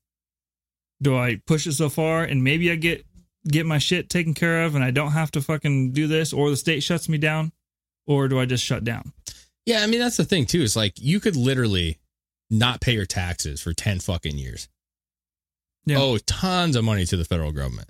[1.03, 3.05] Do I push it so far and maybe I get
[3.49, 6.51] get my shit taken care of and I don't have to fucking do this or
[6.51, 7.53] the state shuts me down?
[8.07, 9.13] Or do I just shut down?
[9.67, 10.63] Yeah, I mean that's the thing too.
[10.63, 11.99] It's like you could literally
[12.51, 14.69] not pay your taxes for ten fucking years.
[15.87, 16.01] Yeah.
[16.01, 17.89] Owe tons of money to the federal government.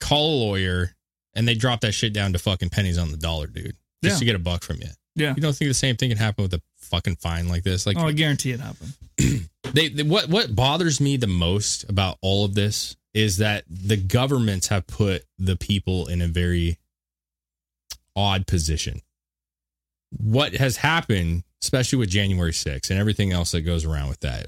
[0.00, 0.94] Call a lawyer,
[1.34, 4.18] and they drop that shit down to fucking pennies on the dollar, dude, just Yeah.
[4.18, 4.88] to get a buck from you.
[5.14, 5.34] Yeah.
[5.36, 7.86] You don't think the same thing can happen with a fucking fine like this?
[7.86, 8.92] Like oh, I guarantee it happened.
[9.72, 13.98] they, they what what bothers me the most about all of this is that the
[13.98, 16.78] governments have put the people in a very
[18.16, 19.02] odd position.
[20.16, 24.46] What has happened, especially with January 6th and everything else that goes around with that,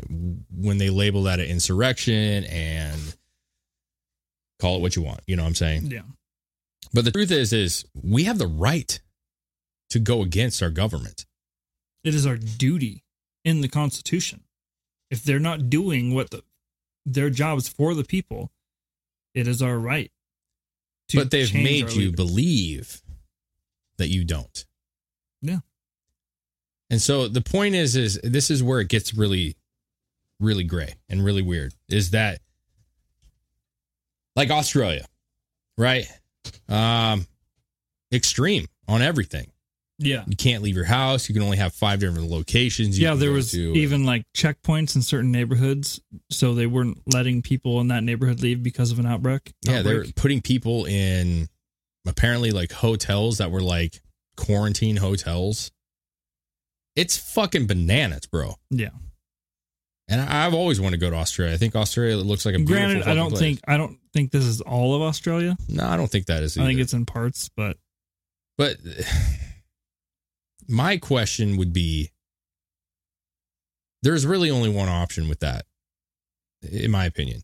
[0.55, 3.17] when they label that an insurrection and
[4.61, 5.87] call it what you want, you know what I'm saying?
[5.87, 6.03] Yeah.
[6.93, 9.01] But the truth is, is we have the right
[9.91, 11.25] to go against our government.
[12.03, 13.05] It is our duty
[13.45, 14.43] in the Constitution.
[15.11, 16.43] If they're not doing what the,
[17.07, 18.51] their job is for the people,
[19.35, 20.11] it is our right.
[21.09, 23.03] to But they've made you believe
[23.99, 24.65] that you don't.
[25.43, 25.61] Yeah.
[26.91, 29.57] And so the point is, is this is where it gets really,
[30.41, 31.73] really gray and really weird.
[31.89, 32.41] Is that
[34.37, 35.07] like Australia,
[35.79, 36.07] right?
[36.69, 37.27] Um,
[38.13, 39.51] extreme on everything.
[39.99, 40.25] Yeah.
[40.27, 41.29] You can't leave your house.
[41.29, 42.99] You can only have five different locations.
[42.99, 43.73] you yeah, there was to.
[43.75, 48.63] even like checkpoints in certain neighborhoods, so they weren't letting people in that neighborhood leave
[48.63, 49.55] because of an outbreak.
[49.63, 51.49] yeah, they're putting people in
[52.07, 54.01] apparently like hotels that were like
[54.37, 55.71] quarantine hotels.
[56.97, 58.55] It's fucking bananas, bro.
[58.71, 58.91] yeah.
[60.07, 61.55] And I- I've always wanted to go to Australia.
[61.55, 63.41] I think Australia looks like a beautiful Granted, I fucking don't place.
[63.41, 65.57] think I don't think this is all of Australia.
[65.69, 66.59] No, I don't think that is.
[66.59, 67.79] I think it's in parts, but
[68.59, 68.77] But
[70.69, 72.11] my question would be
[74.03, 75.65] there's really only one option with that,
[76.71, 77.43] in my opinion.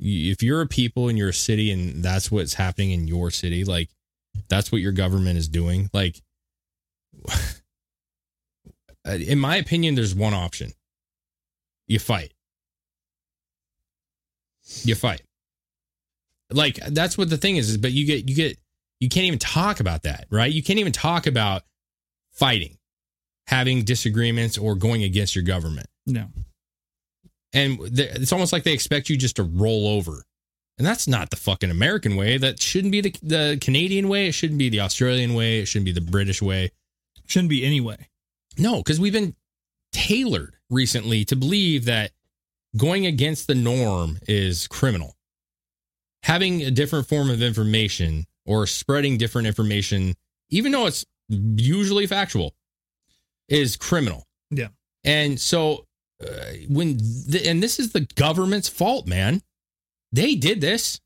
[0.00, 3.64] If you're a people and you're a city and that's what's happening in your city,
[3.64, 3.90] like
[4.48, 6.22] that's what your government is doing, like
[9.08, 10.72] Uh, in my opinion, there's one option.
[11.86, 12.32] You fight.
[14.82, 15.22] You fight.
[16.50, 18.58] Like that's what the thing is, is but you get you get
[19.00, 20.52] you can't even talk about that, right?
[20.52, 21.62] You can't even talk about
[22.32, 22.78] fighting,
[23.46, 25.86] having disagreements or going against your government.
[26.06, 26.26] no.
[27.54, 30.22] And th- it's almost like they expect you just to roll over.
[30.76, 32.36] And that's not the fucking American way.
[32.36, 34.28] That shouldn't be the, the Canadian way.
[34.28, 35.60] It shouldn't be the Australian way.
[35.60, 36.72] It shouldn't be the British way.
[37.26, 38.08] Shouldn't be anyway.
[38.58, 39.34] No, because we've been
[39.92, 42.10] tailored recently to believe that
[42.76, 45.16] going against the norm is criminal.
[46.24, 50.14] Having a different form of information or spreading different information,
[50.50, 52.54] even though it's usually factual,
[53.48, 54.26] is criminal.
[54.50, 54.68] Yeah.
[55.04, 55.86] And so,
[56.20, 59.42] uh, when the, and this is the government's fault, man.
[60.10, 61.00] They did this.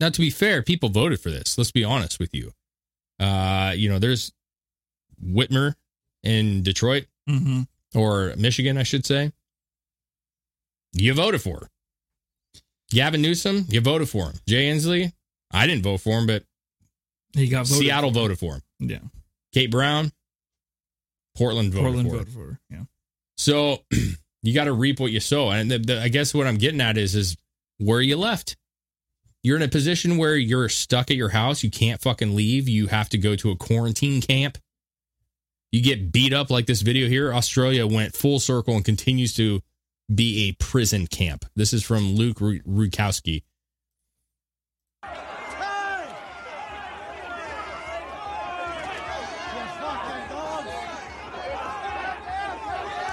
[0.00, 1.56] Now, to be fair, people voted for this.
[1.56, 2.52] Let's be honest with you.
[3.20, 4.32] Uh, you know, there's
[5.24, 5.74] Whitmer
[6.22, 7.62] in Detroit Mm-hmm.
[7.98, 9.30] or Michigan, I should say.
[10.92, 11.68] You voted for.
[12.90, 14.34] Gavin Newsom, you voted for him.
[14.48, 15.12] Jay Inslee,
[15.52, 16.42] I didn't vote for him, but
[17.34, 18.62] He got voted Seattle voted for him.
[18.80, 18.98] Yeah.
[19.52, 20.10] Kate Brown,
[21.36, 22.18] Portland voted Portland for him.
[22.24, 22.60] voted for her.
[22.70, 22.82] Yeah.
[23.36, 23.84] So
[24.42, 25.50] you got to reap what you sow.
[25.50, 27.36] And the, the, I guess what I'm getting at is, is
[27.78, 28.56] where you left.
[29.44, 31.62] You're in a position where you're stuck at your house.
[31.62, 32.68] You can't fucking leave.
[32.68, 34.58] You have to go to a quarantine camp.
[35.72, 37.32] You get beat up like this video here.
[37.32, 39.60] Australia went full circle and continues to
[40.12, 41.44] be a prison camp.
[41.54, 43.44] This is from Luke Ru- Rudkowski.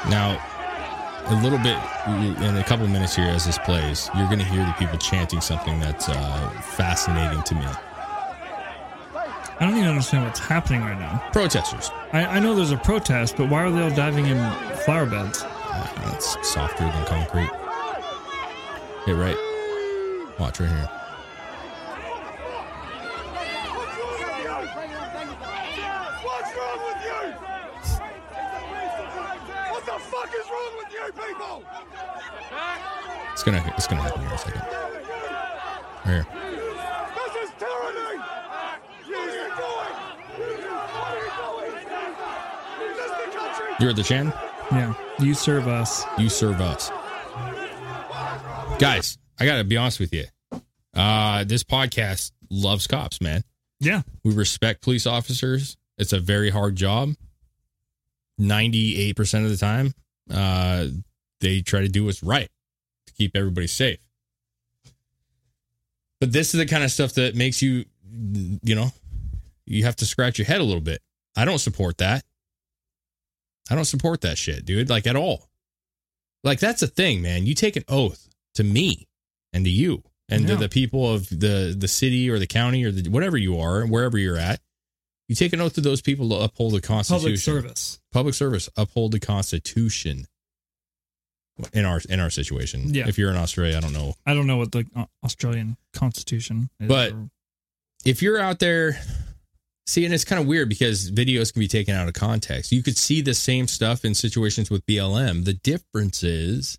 [0.09, 0.41] Now,
[1.25, 1.77] a little bit
[2.41, 5.41] in a couple minutes here as this plays, you're going to hear the people chanting
[5.41, 7.65] something that's uh, fascinating to me.
[9.59, 11.21] I don't even understand what's happening right now.
[11.33, 11.91] Protesters.
[12.13, 14.37] I, I know there's a protest, but why are they all diving in
[14.85, 15.43] flower beds?
[15.43, 17.49] Uh, it's softer than concrete.
[19.05, 19.37] Hey, right.
[20.39, 20.89] Watch right here.
[26.23, 27.21] What's wrong with you?
[29.71, 31.63] What the fuck is wrong with you people?
[33.33, 34.61] It's gonna it's gonna happen here in a second.
[34.61, 36.25] Right here.
[37.15, 38.17] This is tyranny!
[38.17, 39.93] What are you doing?
[40.93, 41.73] What are you doing?
[42.91, 43.66] Is this the country?
[43.79, 44.33] You're at the Chan.
[44.71, 44.93] Yeah.
[45.19, 46.03] You serve us.
[46.17, 46.89] You serve us.
[48.79, 50.25] Guys, I gotta be honest with you.
[50.95, 53.43] Uh, this podcast loves cops, man.
[53.79, 54.01] Yeah.
[54.23, 55.77] We respect police officers.
[55.97, 57.13] It's a very hard job.
[58.39, 59.93] 98% of the time,
[60.31, 60.87] uh,
[61.39, 62.49] they try to do what's right
[63.07, 63.99] to keep everybody safe.
[66.19, 67.85] But this is the kind of stuff that makes you,
[68.63, 68.91] you know,
[69.65, 71.01] you have to scratch your head a little bit.
[71.35, 72.23] I don't support that.
[73.69, 75.49] I don't support that shit, dude, like at all.
[76.43, 77.45] Like that's a thing, man.
[77.45, 79.07] You take an oath to me
[79.53, 82.91] and to you and to the people of the the city or the county or
[82.91, 84.61] the, whatever you are, and wherever you're at.
[85.27, 87.25] You take an oath to those people to uphold the Constitution.
[87.25, 87.99] Public service.
[88.13, 90.25] Public service, uphold the Constitution.
[91.73, 93.07] In our in our situation, Yeah.
[93.07, 96.69] If you're in Australia, I don't know I don't know what the uh, Australian Constitution
[96.79, 96.87] is.
[96.87, 97.29] But- or-
[98.05, 99.01] if you're out there
[99.87, 102.83] see and it's kind of weird because videos can be taken out of context you
[102.83, 106.77] could see the same stuff in situations with blm the difference is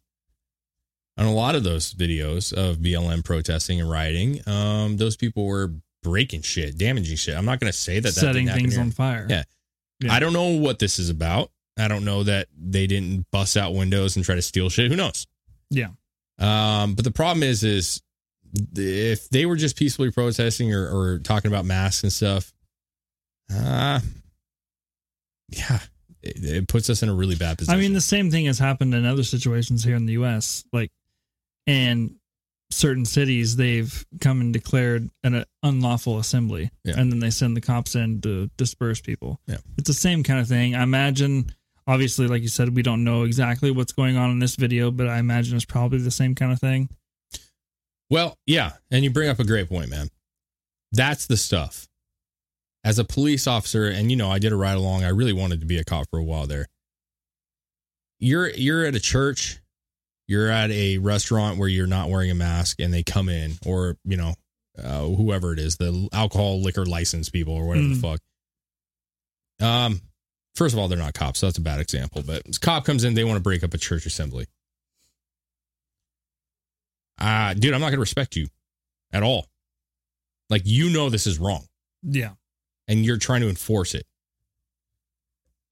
[1.16, 5.72] on a lot of those videos of blm protesting and rioting um, those people were
[6.02, 8.82] breaking shit damaging shit i'm not going to say that that setting didn't things here.
[8.84, 9.26] on fire.
[9.28, 9.42] yeah.
[10.00, 10.12] Yeah.
[10.12, 13.74] i don't know what this is about i don't know that they didn't bust out
[13.74, 15.26] windows and try to steal shit who knows
[15.70, 15.88] Yeah.
[16.38, 18.00] um, but the problem is, is
[18.76, 22.50] if they were just peacefully protesting or, or talking about masks and stuff,
[23.54, 24.00] uh,
[25.48, 25.78] yeah,
[26.22, 27.78] it, it puts us in a really bad position.
[27.78, 30.64] I mean, the same thing has happened in other situations here in the U.S.
[30.72, 30.90] Like,
[31.66, 32.16] and
[32.70, 36.98] certain cities, they've come and declared an uh, unlawful assembly, Yeah.
[36.98, 39.40] and then they send the cops in to disperse people.
[39.46, 39.56] Yeah.
[39.78, 40.74] It's the same kind of thing.
[40.74, 41.50] I imagine,
[41.86, 45.08] obviously, like you said, we don't know exactly what's going on in this video, but
[45.08, 46.90] I imagine it's probably the same kind of thing.
[48.10, 50.08] Well, yeah, and you bring up a great point, man.
[50.92, 51.86] That's the stuff.
[52.84, 55.04] As a police officer, and you know, I did a ride along.
[55.04, 56.66] I really wanted to be a cop for a while there.
[58.20, 59.58] You're you're at a church,
[60.26, 63.96] you're at a restaurant where you're not wearing a mask, and they come in, or
[64.04, 64.34] you know,
[64.82, 68.00] uh, whoever it is, the alcohol liquor license people or whatever the Mm.
[68.00, 68.20] fuck.
[69.60, 70.00] Um,
[70.54, 72.22] first of all, they're not cops, so that's a bad example.
[72.24, 74.46] But cop comes in, they want to break up a church assembly.
[77.18, 78.46] Uh, dude, I'm not going to respect you
[79.12, 79.46] at all.
[80.50, 81.66] Like, you know, this is wrong
[82.02, 82.34] Yeah.
[82.88, 84.06] And you're trying to enforce it.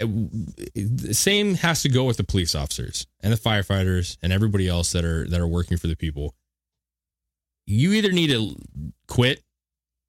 [0.00, 0.06] Uh,
[0.74, 4.68] it- The same has to go with the police officers and the firefighters and everybody
[4.68, 6.34] else that are that are working for the people.
[7.66, 8.56] You either need to
[9.08, 9.42] quit,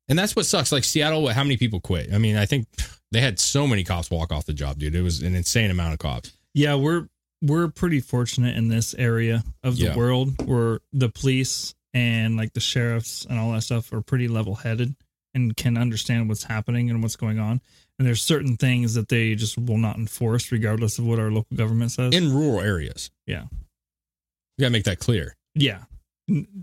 [0.09, 0.71] and that's what sucks.
[0.71, 2.13] Like Seattle, how many people quit?
[2.13, 2.67] I mean, I think
[3.11, 4.93] they had so many cops walk off the job, dude.
[4.95, 6.33] It was an insane amount of cops.
[6.53, 7.07] Yeah, we're
[7.41, 9.95] we're pretty fortunate in this area of the Yeah.
[9.95, 14.55] world where the police and like the sheriffs and all that stuff are pretty level
[14.55, 14.95] headed
[15.37, 17.61] and can understand what's happening and what's going on.
[17.97, 21.55] And there's certain things that they just will not enforce regardless of what our local
[21.55, 22.13] government says.
[22.13, 23.43] In rural areas, yeah.
[23.51, 25.35] you got to make that clear.
[25.55, 25.83] Yeah.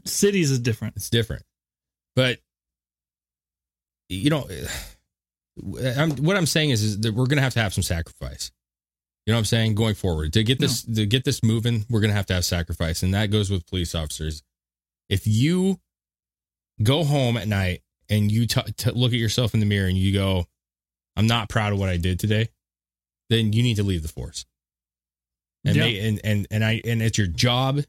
[0.04, 0.96] Cities is different.
[0.96, 1.44] It's different.
[2.14, 2.38] But
[4.08, 4.48] you know,
[5.96, 8.50] I'm, what I'm saying is, is that we're going to have to have some sacrifice.
[9.26, 9.74] You know what I'm saying?
[9.74, 12.44] Going forward to get this to get this moving, we're going to have to have
[12.44, 14.42] sacrifice, and that goes with police officers.
[15.08, 15.80] If you
[16.82, 19.96] go home at night and you t- t- look at yourself in the mirror and
[19.96, 20.46] you go,
[21.16, 22.48] "I'm not proud of what I did today,"
[23.30, 24.44] then you need to leave the force.
[25.64, 25.84] And Yeah.
[25.84, 27.82] make, and and and I and it's your job,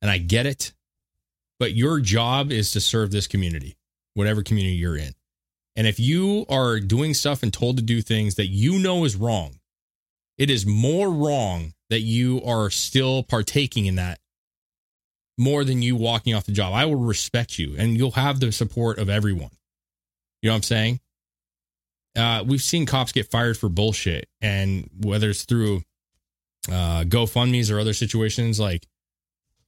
[0.00, 0.72] and I get it,
[1.58, 3.76] but your job is to serve this community,
[4.14, 5.14] whatever community you're in.
[5.76, 9.14] And if you are doing stuff and told to do things that you know is
[9.16, 9.60] wrong,
[10.36, 14.20] it is more wrong that you are still partaking in that
[15.38, 16.74] more than you walking off the job.
[16.74, 19.50] I will respect you and you'll have the support of everyone.
[20.42, 21.00] You know what I'm saying?
[22.16, 25.82] Uh, we've seen cops get fired for bullshit, and whether it's through
[26.68, 28.86] uh, GoFundMe's or other situations, like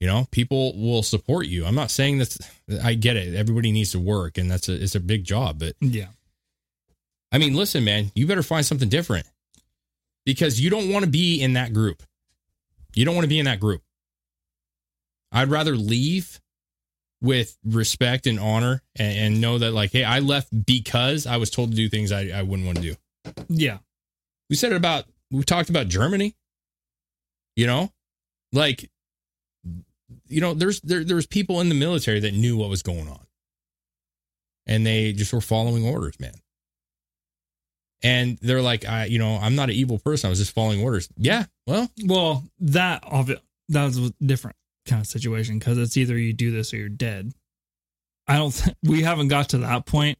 [0.00, 1.66] you know, people will support you.
[1.66, 2.36] I'm not saying that
[2.82, 3.34] I get it.
[3.34, 5.58] Everybody needs to work, and that's a it's a big job.
[5.58, 6.06] But Yeah.
[7.30, 9.26] I mean, listen, man, you better find something different
[10.24, 12.02] because you don't want to be in that group.
[12.94, 13.82] You don't want to be in that group.
[15.32, 16.40] I'd rather leave
[17.22, 21.50] with respect and honor and, and know that, like, hey, I left because I was
[21.50, 22.96] told to do things I, I wouldn't want to do.
[23.48, 23.78] Yeah.
[24.48, 26.34] We said it about, we talked about Germany,
[27.56, 27.92] you know,
[28.52, 28.90] like,
[30.28, 33.26] you know, there's, there, there's people in the military that knew what was going on
[34.66, 36.34] and they just were following orders, man.
[38.02, 40.28] And they're like, I, you know, I'm not an evil person.
[40.28, 41.08] I was just following orders.
[41.16, 41.44] Yeah.
[41.66, 44.56] Well, Well, that of it that was different
[44.90, 47.32] kind of situation because it's either you do this or you're dead.
[48.28, 48.50] I don't.
[48.50, 50.18] Th- we haven't got to that point.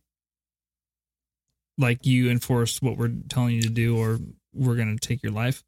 [1.77, 4.19] Like you enforce what we're telling you to do, or
[4.55, 5.63] we're going to take your life.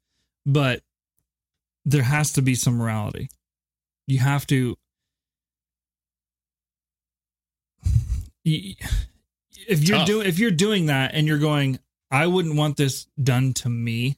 [0.45, 0.81] But
[1.85, 3.29] there has to be some morality.
[4.07, 4.75] You have to.
[8.43, 8.75] you-
[9.67, 11.79] If you're doing if you're doing that and you're going,
[12.11, 14.17] I wouldn't want this done to me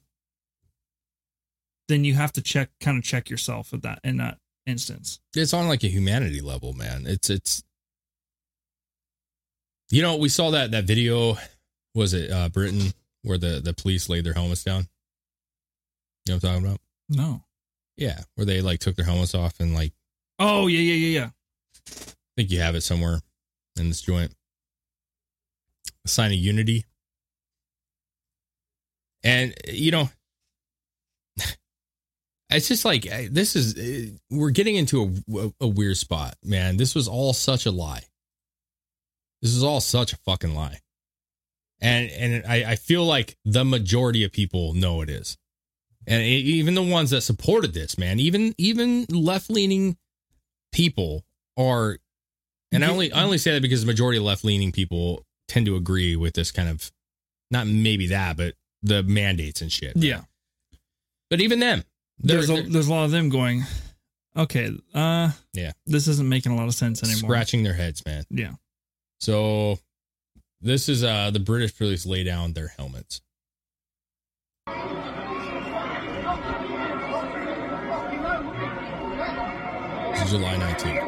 [1.88, 5.20] then you have to check kind of check yourself at that in that instance.
[5.34, 7.04] It's on like a humanity level, man.
[7.06, 7.62] It's it's
[9.90, 11.36] you know, we saw that that video
[11.94, 12.92] was it uh Britain
[13.22, 14.88] where the the police laid their helmets down.
[16.26, 16.80] You know what I'm talking about?
[17.08, 17.44] No.
[17.96, 19.92] Yeah, where they like took their helmets off and like
[20.38, 21.28] Oh yeah, yeah, yeah, yeah.
[21.88, 23.20] I think you have it somewhere
[23.78, 24.34] in this joint.
[26.04, 26.84] A sign of unity.
[29.24, 30.10] And you know,
[32.50, 36.76] it's just like eh, this is eh, we're getting into a, a weird spot, man.
[36.76, 38.04] This was all such a lie.
[39.42, 40.80] This is all such a fucking lie.
[41.80, 45.36] And and I, I feel like the majority of people know it is.
[46.06, 49.96] And even the ones that supported this, man, even even left leaning
[50.72, 51.24] people
[51.56, 51.98] are
[52.72, 55.66] and I only I only say that because the majority of left leaning people tend
[55.66, 56.92] to agree with this kind of
[57.50, 59.96] not maybe that, but the mandates and shit.
[59.96, 60.22] Yeah.
[61.30, 61.84] But even them,
[62.18, 63.62] they're, There's a, they're there's a lot of them going,
[64.36, 67.30] okay, uh, yeah, this isn't making a lot of sense anymore.
[67.30, 68.24] scratching their heads, man.
[68.30, 68.52] Yeah.
[69.20, 69.78] So
[70.60, 73.20] this is uh the British police lay down their helmets.
[80.26, 81.02] July 19th.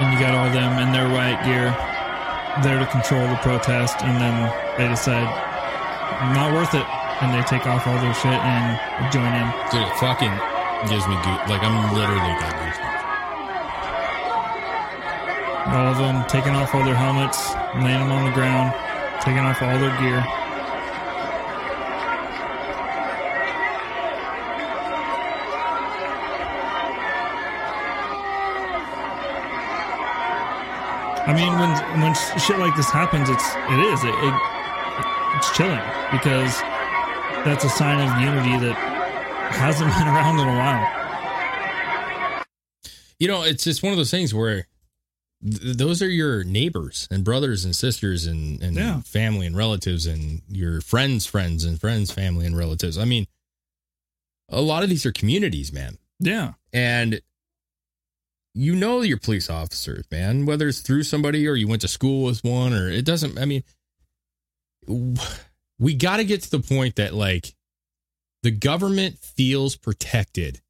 [0.00, 1.74] And you got all them in their riot gear
[2.62, 5.47] there to control the protest, and then they decide
[6.34, 6.86] not worth it,
[7.22, 8.78] and they take off all their shit and
[9.12, 9.46] join in.
[9.70, 10.34] Dude, it fucking
[10.86, 11.42] gives me goose.
[11.50, 12.98] Like I'm literally got goosebumps.
[15.68, 18.72] All of them taking off all their helmets, laying them on the ground,
[19.20, 20.24] taking off all their gear.
[31.28, 34.57] I mean, when when shit like this happens, it's it is it, it
[35.38, 35.80] it's chilling
[36.12, 36.54] because
[37.44, 38.74] that's a sign of unity that
[39.52, 42.44] hasn't been around in a while.
[43.18, 44.66] You know, it's just one of those things where
[45.42, 49.00] th- those are your neighbors and brothers and sisters and, and Yeah.
[49.02, 52.96] family and relatives and your friends' friends and friends' family and relatives.
[52.98, 53.26] I mean,
[54.48, 55.98] a lot of these are communities, man.
[56.20, 57.20] Yeah, And
[58.54, 62.24] you know your police officers, man, whether it's through somebody or you went to school
[62.24, 63.62] with one or it doesn't, I mean,
[65.78, 67.54] we got to get to the point that like
[68.42, 70.60] the government feels protected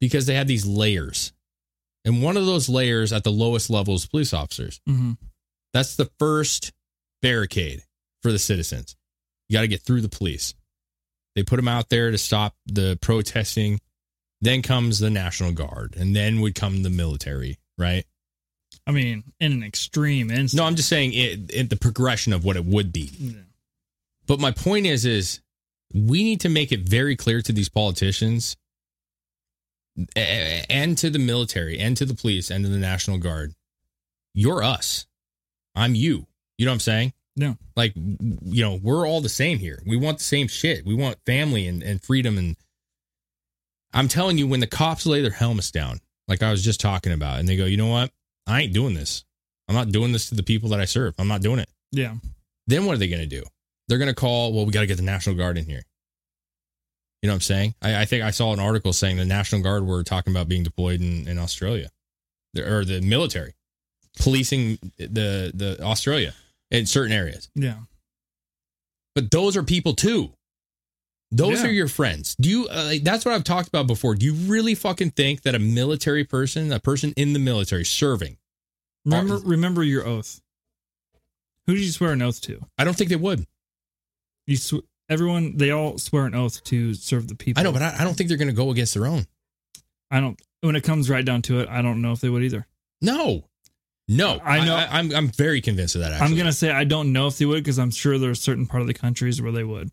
[0.00, 1.32] because they have these layers.
[2.04, 4.80] And one of those layers at the lowest level is police officers.
[4.86, 5.12] hmm
[5.72, 6.72] That's the first
[7.22, 7.82] barricade
[8.22, 8.94] for the citizens.
[9.48, 10.54] You got to get through the police.
[11.34, 13.80] They put them out there to stop the protesting.
[14.40, 18.04] Then comes the National Guard, and then would come the military, right?
[18.86, 20.54] I mean, in an extreme instance.
[20.54, 23.10] No, I'm just saying it, it, the progression of what it would be.
[23.18, 23.32] Yeah.
[24.26, 25.40] But my point is, is
[25.92, 28.56] we need to make it very clear to these politicians
[30.16, 33.54] and to the military and to the police and to the National Guard.
[34.34, 35.06] You're us.
[35.74, 36.26] I'm you.
[36.58, 37.12] You know what I'm saying?
[37.36, 37.54] Yeah.
[37.76, 39.82] Like, you know, we're all the same here.
[39.86, 40.84] We want the same shit.
[40.84, 42.38] We want family and, and freedom.
[42.38, 42.56] And
[43.92, 47.12] I'm telling you, when the cops lay their helmets down, like I was just talking
[47.12, 48.10] about, and they go, you know what?
[48.46, 49.24] I ain't doing this.
[49.68, 51.14] I'm not doing this to the people that I serve.
[51.18, 51.68] I'm not doing it.
[51.92, 52.14] Yeah.
[52.66, 53.42] Then what are they going to do?
[53.88, 55.82] They're going to call, well, we got to get the National Guard in here.
[57.22, 57.74] You know what I'm saying?
[57.80, 60.62] I, I think I saw an article saying the National Guard were talking about being
[60.62, 61.90] deployed in, in Australia
[62.56, 63.54] or the military
[64.18, 66.34] policing the, the Australia
[66.70, 67.48] in certain areas.
[67.54, 67.78] Yeah.
[69.14, 70.32] But those are people too.
[71.30, 71.68] Those Yeah.
[71.68, 72.36] are your friends.
[72.40, 74.14] Do you, uh, that's what I've talked about before.
[74.14, 78.38] Do you really fucking think that a military person, a person in the military serving,
[79.04, 80.40] Remember, remember your oath.
[81.66, 82.60] Who did you swear an oath to?
[82.78, 83.46] I don't think they would.
[84.46, 87.60] You sw- everyone, they all swear an oath to serve the people.
[87.60, 89.26] I know, but I, I don't think they're going to go against their own.
[90.10, 90.40] I don't.
[90.62, 92.66] When it comes right down to it, I don't know if they would either.
[93.02, 93.48] No,
[94.08, 94.40] no.
[94.42, 96.12] I know- I, am I'm very convinced of that.
[96.12, 98.66] Actually, I'm gonna say I don't know if they would because I'm sure there's certain
[98.66, 99.90] part of the countries where they would,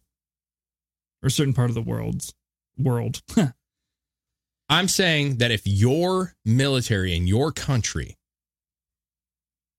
[1.23, 2.33] or certain part of the world's
[2.77, 3.21] world.
[4.69, 8.17] I'm saying that if your military in your country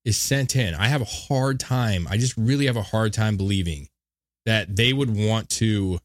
[0.05, 2.07] is sent in, I have a hard time.
[2.11, 3.88] I just really have a hard time believing
[4.45, 5.99] that they would want to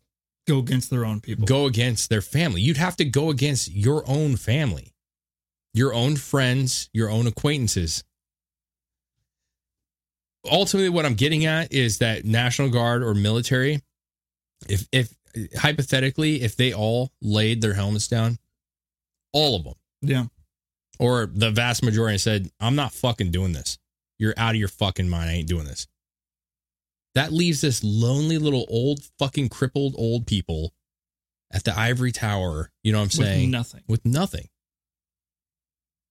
[0.47, 1.45] Go against their own people.
[1.45, 2.61] go against their family.
[2.61, 4.93] You'd have to go against your own family,
[5.73, 8.05] your own friends, your own acquaintances.
[10.49, 13.81] Ultimately, what I'm getting at is that National Guard or military,
[14.69, 15.13] if if
[15.57, 18.37] hypothetically, if they all laid their helmets down,
[19.33, 20.25] all of them, Yeah.
[20.99, 23.77] or the vast majority said, I'm not fucking doing this.
[24.19, 25.29] You're out of your fucking mind.
[25.29, 25.87] I ain't doing this.
[27.15, 30.73] That leaves this lonely little old fucking crippled old people
[31.51, 32.71] at the ivory tower.
[32.83, 33.51] You know what I'm With saying?
[33.51, 33.83] nothing.
[33.87, 34.49] With nothing.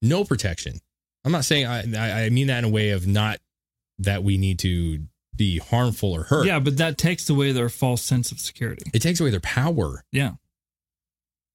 [0.02, 0.80] No protection.
[1.24, 3.38] I'm not saying I I mean that in a way of not
[3.98, 5.06] that we need to
[5.36, 6.46] be harmful or hurt.
[6.46, 8.90] Yeah, but that takes away their false sense of security.
[8.94, 10.04] It takes away their power.
[10.12, 10.32] Yeah.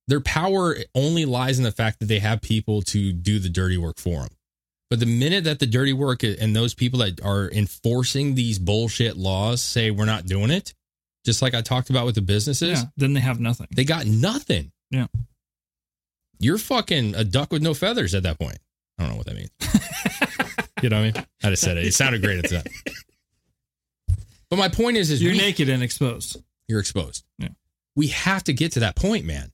[0.07, 3.77] Their power only lies in the fact that they have people to do the dirty
[3.77, 4.29] work for them.
[4.89, 9.15] But the minute that the dirty work and those people that are enforcing these bullshit
[9.15, 10.73] laws say we're not doing it,
[11.25, 12.85] just like I talked about with the businesses, Yeah.
[12.97, 13.67] Then they have nothing.
[13.73, 14.71] they got nothing.
[14.89, 15.07] Yeah.
[16.39, 18.57] You're fucking a duck with no feathers at that point.
[18.97, 19.51] I don't know what that means.
[20.81, 21.25] you know what I mean?
[21.43, 21.85] I just said it.
[21.85, 22.93] It sounded great at the time.
[24.51, 26.37] But my point is, is You're we- naked and exposed.
[26.67, 27.23] you're exposed.
[27.39, 27.47] Yeah.
[27.95, 29.51] We have to get to that point, man.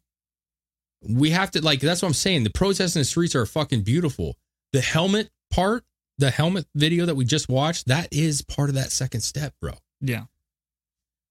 [1.08, 2.44] We have to like that's what I'm saying.
[2.44, 4.36] The protests in the streets are fucking beautiful.
[4.74, 5.86] The helmet part,
[6.18, 9.74] the helmet video that we just watched, that is part of that second step, bro.
[10.02, 10.24] Yeah.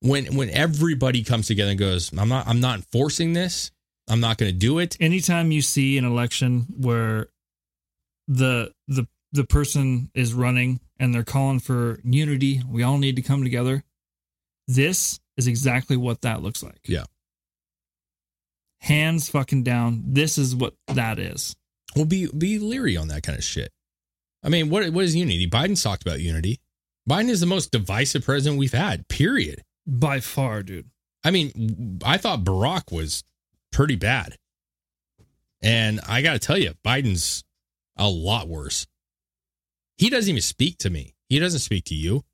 [0.01, 3.73] When when everybody comes together and goes, I'm not I'm not enforcing this.
[4.09, 4.97] I'm not going to do it.
[5.01, 7.27] Anytime you see an election where
[8.29, 13.23] the the the person is running and they're calling for unity, we all need to
[13.23, 13.85] come together.
[14.67, 16.81] This is exactly what that looks like.
[16.87, 17.05] Yeah.
[18.81, 20.05] Hands fucking down.
[20.07, 21.55] This is what that is.
[21.95, 23.71] Well, be be leery on that kind of shit.
[24.43, 25.49] I mean, what what is unity?
[25.49, 26.61] Biden's talked about unity.
[27.09, 29.09] Biden is the most divisive president we've had.
[29.09, 29.63] Period.
[29.87, 30.91] By far, dude.
[31.25, 33.23] I mean, I thought Barack was
[33.73, 34.37] pretty bad.
[35.63, 37.45] And I got to tell you, Biden's
[37.97, 38.87] a lot worse.
[39.97, 41.15] He doesn't even speak to me.
[41.29, 42.25] He doesn't speak to you.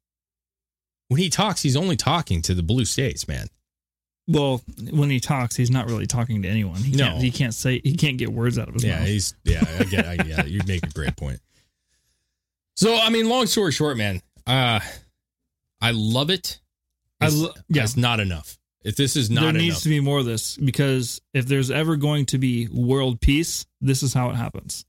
[1.08, 3.48] When he talks, he's only talking to the blue states, man.
[4.28, 6.76] Well, when he talks, he's not really talking to anyone.
[6.76, 7.08] He No.
[7.08, 9.08] can't, he can't say he can't get words out of his Yeah, mouth.
[9.08, 10.48] he's yeah, I get I get it.
[10.48, 11.40] You make a great point.
[12.76, 14.80] So, I mean, long story short, man, uh
[15.80, 16.60] I love it.
[17.20, 17.82] I It's, lo- yeah.
[17.82, 18.58] it's not enough.
[18.84, 21.70] If this is not there enough, needs to be more of this because if there's
[21.70, 24.84] ever going to be world peace, this is how it happens.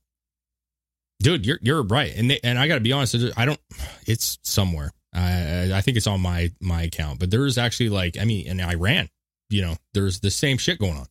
[1.24, 3.60] Dude you're you're right and they, and i gotta be honest i don't
[4.06, 8.24] it's somewhere i i think it's on my my account but there's actually like i
[8.24, 9.08] mean in iran
[9.50, 11.06] you know there's the same shit going on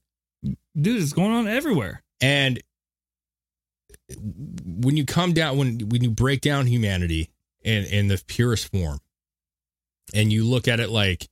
[0.80, 2.02] Dude, it's going on everywhere.
[2.22, 2.62] and
[4.66, 7.30] when you come down when when you break down humanity
[7.64, 9.00] in in the purest form
[10.14, 11.28] and you look at it like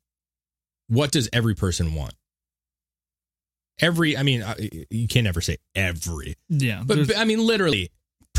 [0.87, 2.13] what does every person want
[3.79, 4.43] every i mean
[4.89, 6.83] you can't ever say every Yeah.
[6.85, 7.89] but I mean, literally,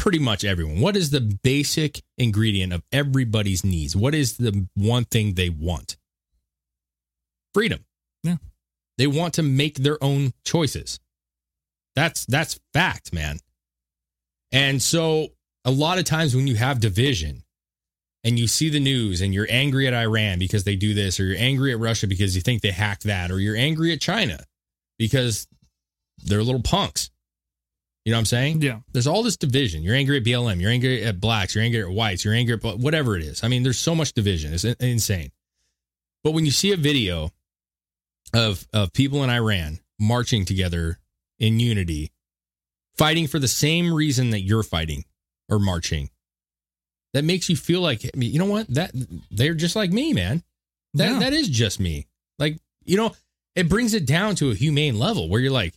[0.03, 0.81] pretty much everyone.
[0.81, 3.95] What is the basic ingredient of everybody's needs?
[3.95, 5.97] What is the one thing they want?
[7.55, 7.85] Freedom.
[8.25, 8.39] Yeah.
[8.99, 10.99] They want to make their own choices.
[11.95, 13.39] That's that's fact, man.
[14.51, 15.29] And so
[15.65, 17.45] a lot of times when you have division
[18.25, 21.27] and you see the news and you're angry at Iran because they do this, or
[21.27, 24.41] you're angry at Russia because you think they hacked that, or you're angry at China
[24.99, 25.47] because
[26.25, 27.13] they're little punks.
[28.05, 28.63] You know what I'm saying?
[28.63, 28.81] yeah.
[28.93, 29.83] There's all this division.
[29.83, 30.61] You're angry at BLM.
[30.61, 31.55] You're angry at blacks.
[31.55, 32.25] You're angry at whites.
[32.25, 33.45] You're angry at whatever it is.
[33.45, 34.53] I mean, there's so much division.
[34.53, 35.31] It's insane.
[36.25, 37.31] But when you see a video
[38.35, 40.99] of of people in Iran marching together
[41.39, 42.11] in unity,
[42.97, 45.05] fighting for the same reason that you're fighting
[45.49, 46.11] or marching,
[47.13, 48.67] that makes you feel like I mean, you know what?
[48.75, 48.91] That
[49.31, 50.43] they're just like me, man.
[50.95, 51.19] That Yeah.
[51.21, 52.07] that is just me.
[52.39, 53.15] Like you know,
[53.55, 55.75] it brings it down to a humane level where you're like,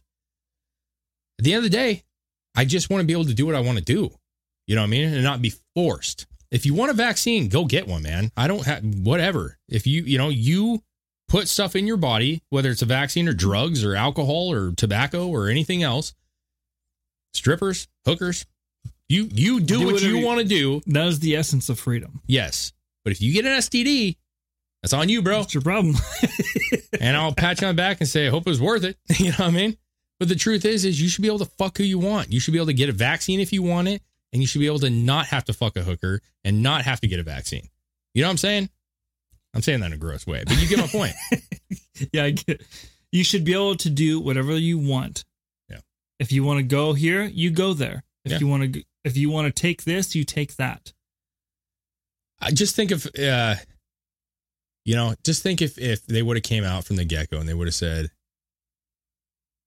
[1.37, 2.03] at the end of the day,
[2.55, 4.11] I just want to be able to do what I want to do.
[4.67, 5.13] You know what I mean?
[5.13, 6.25] And not be forced.
[6.51, 8.31] If you want a vaccine, go get one, man.
[8.37, 9.57] I don't have whatever.
[9.67, 10.81] If you, you know, you
[11.27, 15.27] put stuff in your body, whether it's a vaccine or drugs or alcohol or tobacco
[15.27, 16.13] or anything else,
[17.33, 18.45] strippers, hookers,
[19.07, 20.81] you you do, Do what you want to do.
[20.87, 22.21] That is the essence of freedom.
[22.25, 22.73] Yes.
[23.03, 24.17] But if you get an STD,
[24.81, 25.39] that's on you, bro.
[25.39, 25.95] That's your problem.
[26.99, 28.97] and I'll pat you on the back and say, I hope it was worth it.
[29.19, 29.77] You know what I mean?
[30.19, 32.31] But the truth is, is you should be able to fuck who you want.
[32.31, 34.01] You should be able to get a vaccine if you want it,
[34.31, 37.01] and you should be able to not have to fuck a hooker and not have
[37.01, 37.67] to get a vaccine.
[38.13, 38.69] You know what I'm saying?
[39.53, 41.13] I'm saying that in a gross way, but you get my point.
[42.13, 42.61] yeah, I get it.
[43.11, 45.23] You should be able to do whatever you want.
[45.69, 45.79] Yeah.
[46.19, 48.03] If you want to go here, you go there.
[48.25, 48.39] If Yeah.
[48.39, 50.91] you want to if you want to take this, you take that.
[52.41, 53.55] I just think of, uh,
[54.83, 57.37] you know, just think if if they would have came out from the get go
[57.39, 58.11] and they would have said,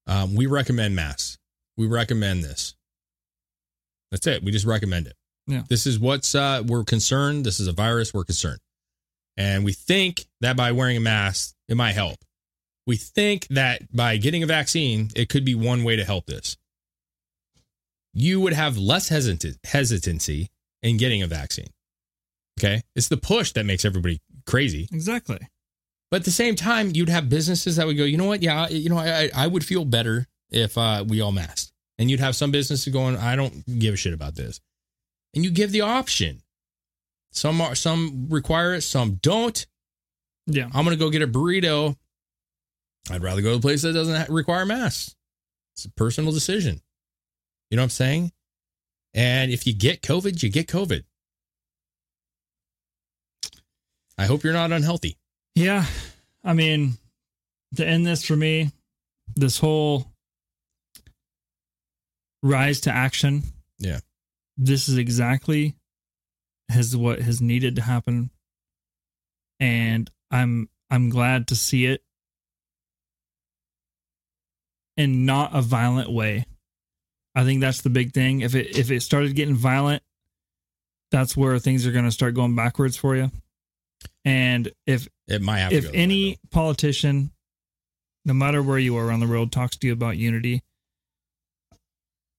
[0.08, 1.38] um, "We recommend masks.
[1.76, 2.74] We recommend this."
[4.10, 4.42] That's it.
[4.42, 5.14] We just recommend it.
[5.46, 5.62] Yeah.
[5.68, 7.46] This is what's uh, we're concerned.
[7.46, 8.12] This is a virus.
[8.12, 8.60] We're concerned,
[9.36, 12.16] and we think that by wearing a mask, it might help.
[12.86, 16.56] We think that by getting a vaccine, it could be one way to help this.
[18.14, 20.48] You would have less hesitant hesitancy
[20.82, 21.68] in getting a vaccine.
[22.58, 22.82] Okay.
[22.96, 24.88] It's the push that makes everybody crazy.
[24.90, 25.38] Exactly.
[26.10, 28.42] But at the same time, you'd have businesses that would go, you know what?
[28.42, 31.72] Yeah, you know, I, I would feel better if uh, we all masked.
[31.98, 34.60] And you'd have some businesses going, I don't give a shit about this.
[35.34, 36.42] And you give the option.
[37.32, 39.66] Some are, some require it, some don't.
[40.46, 40.66] Yeah.
[40.72, 41.96] I'm going to go get a burrito.
[43.10, 45.14] I'd rather go to a place that doesn't require masks.
[45.74, 46.80] It's a personal decision.
[47.70, 48.32] You know what I'm saying?
[49.12, 51.04] And if you get COVID, you get COVID.
[54.16, 55.16] I hope you're not unhealthy.
[55.58, 55.86] Yeah.
[56.44, 56.98] I mean,
[57.74, 58.70] to end this for me,
[59.34, 60.06] this whole
[62.44, 63.42] rise to action,
[63.78, 63.98] Yeah.
[64.56, 65.74] this is exactly
[66.68, 68.30] has what has needed to happen.
[69.58, 72.04] And I'm I'm glad to see it
[74.96, 76.46] in not a violent way.
[77.34, 78.42] I think that's the big thing.
[78.42, 80.04] If it if it started getting violent,
[81.10, 83.32] that's where things are going to start going backwards for you.
[84.24, 87.30] And if It might have to if go that way, any politician,
[88.24, 90.62] no matter where you are around the world, talks to you about unity,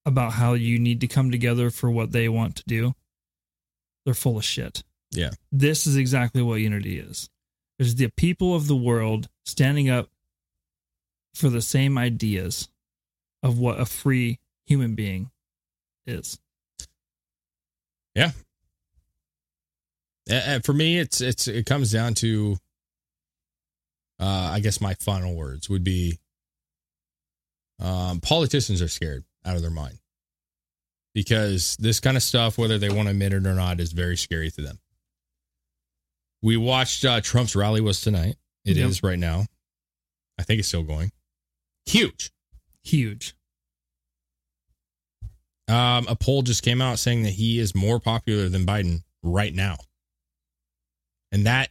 [0.05, 2.93] about how you need to come together for what they want to do,
[4.05, 4.83] they're full of shit.
[5.11, 5.31] Yeah.
[5.51, 7.29] This is exactly what unity is.
[7.77, 10.09] There's the people of the world standing up
[11.33, 12.69] for the same ideas
[13.41, 15.31] of what a free human being
[16.05, 16.39] is.
[18.15, 18.31] Yeah.
[20.29, 22.57] And for me, it's it's it comes down to
[24.19, 26.19] uh I guess my final words would be
[27.79, 29.97] um politicians are scared out of their mind.
[31.15, 34.15] Because this kind of stuff, whether they want to admit it or not, is very
[34.15, 34.79] scary to them.
[36.41, 38.35] We watched uh Trump's rally was tonight.
[38.65, 39.03] It is Yep.
[39.09, 39.45] right now.
[40.37, 41.11] I think it's still going.
[41.85, 42.31] Huge.
[42.83, 43.33] Huge.
[45.67, 49.53] Um, a poll just came out saying that he is more popular than Biden right
[49.53, 49.77] now.
[51.31, 51.69] And that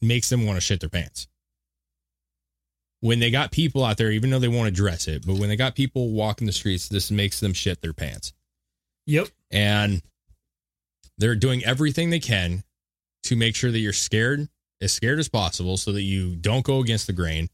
[0.00, 1.28] makes them want to shit their pants.
[3.00, 5.56] When they got people out there, even though they won't address it, but when they
[5.56, 8.32] got people walking the streets, this makes them shit their pants.
[9.06, 9.28] Yep.
[9.52, 10.02] And
[11.16, 12.64] they're doing everything they can
[13.24, 14.48] to make sure that you're scared,
[14.80, 17.48] as scared as possible, so that you don't go against the grain.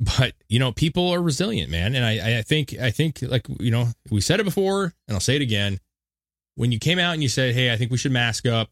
[0.00, 3.70] But you know, people are resilient, man, and I, I think, I think, like you
[3.70, 5.78] know, we said it before, and I'll say it again.
[6.56, 8.70] When you came out and you said, "Hey, I think we should mask up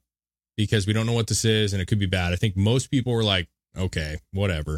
[0.56, 2.90] because we don't know what this is and it could be bad," I think most
[2.90, 4.76] people were like, "Okay, whatever."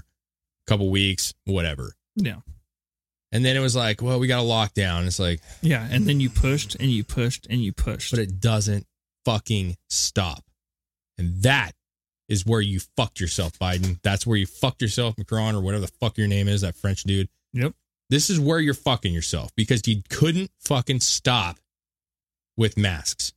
[0.67, 1.95] A couple weeks, whatever.
[2.17, 2.41] Yeah.
[3.33, 5.05] And then it was like, well, we got to lock down.
[5.07, 5.87] It's like, Yeah.
[5.91, 8.13] And then you pushed and you pushed and you pushed.
[8.13, 8.87] but it doesn't
[9.27, 10.45] fucking stop.
[11.19, 11.73] And that
[12.31, 14.01] is where you fucked yourself, Biden.
[14.03, 17.03] That's where you fucked yourself, Macron, or whatever the fuck your name is, that French
[17.03, 17.29] dude.
[17.53, 17.75] Yep.
[18.09, 21.59] This is where you're fucking yourself because you couldn't fucking stop
[22.57, 23.34] with masks.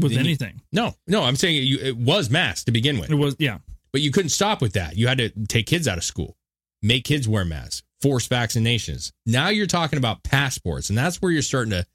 [0.00, 0.60] With you- anything.
[0.72, 3.58] No, no, I'm saying you, it was masks to begin with, It was, yeah.
[3.92, 4.96] but you couldn't stop with that.
[4.96, 6.36] You had to take kids out of school,
[6.82, 9.12] make kids wear masks, force vaccinations.
[9.26, 11.86] Now you're talking about passports, and that's where you're starting to.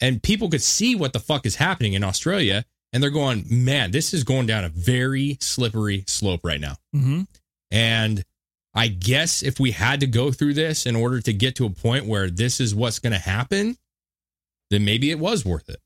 [0.00, 3.90] And people could see what the fuck is happening in Australia, and they're going, man,
[3.92, 6.76] this is going down a very slippery slope right now.
[6.94, 7.22] Mm-hmm.
[7.70, 8.24] And
[8.74, 11.70] I guess if we had to go through this in order to get to a
[11.70, 13.76] point where this is what's going to happen,
[14.70, 15.80] then maybe it was worth it.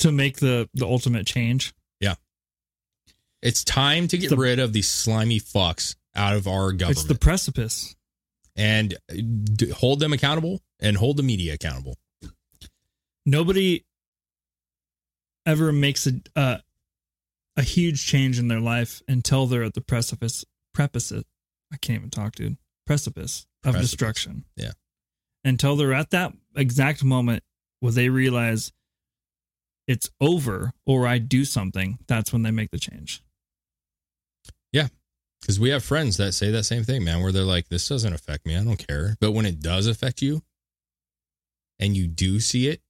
[0.00, 1.72] To make the the ultimate change.
[2.00, 2.14] Yeah.
[3.42, 7.04] It's time to get the- rid of these slimy fucks out of our government It's
[7.08, 7.94] the precipice.
[8.56, 8.96] and
[9.54, 11.96] d- hold them accountable and hold the media accountable.
[13.26, 13.84] Nobody
[15.46, 16.58] ever makes a uh,
[17.56, 20.44] a huge change in their life until they're at the precipice
[20.74, 21.24] precipice.
[21.72, 22.56] I can't even talk, dude.
[22.86, 23.90] Precipice of Precipice.
[23.90, 24.44] destruction.
[24.56, 24.72] Yeah.
[25.44, 27.42] Until they're at that exact moment
[27.80, 28.72] where they realize
[29.90, 33.24] it's over or I do something, that's when they make the change.
[34.72, 34.86] Yeah.
[35.40, 38.12] Because we have friends that say that same thing, man, where they're like, this doesn't
[38.12, 38.56] affect me.
[38.56, 39.16] I don't care.
[39.20, 40.42] But when it does affect you
[41.80, 42.82] and you do see it,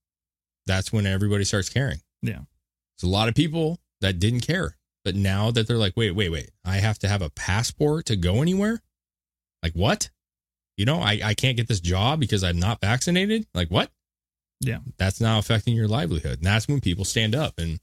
[0.67, 2.03] that's when everybody starts caring.
[2.21, 2.41] Yeah.
[3.01, 4.77] There's a lot of people that didn't care.
[5.03, 8.17] But now that they're like, wait, wait, wait, I have to have a passport to
[8.17, 8.83] go anywhere?
[9.63, 10.11] Like, what?
[10.77, 13.47] You know, I, I can't get this job because I'm not vaccinated?
[13.55, 13.91] Like, what?
[14.61, 14.79] Yeah.
[14.99, 16.39] That's now affecting your livelihood.
[16.39, 17.55] And that's when people stand up.
[17.59, 17.81] And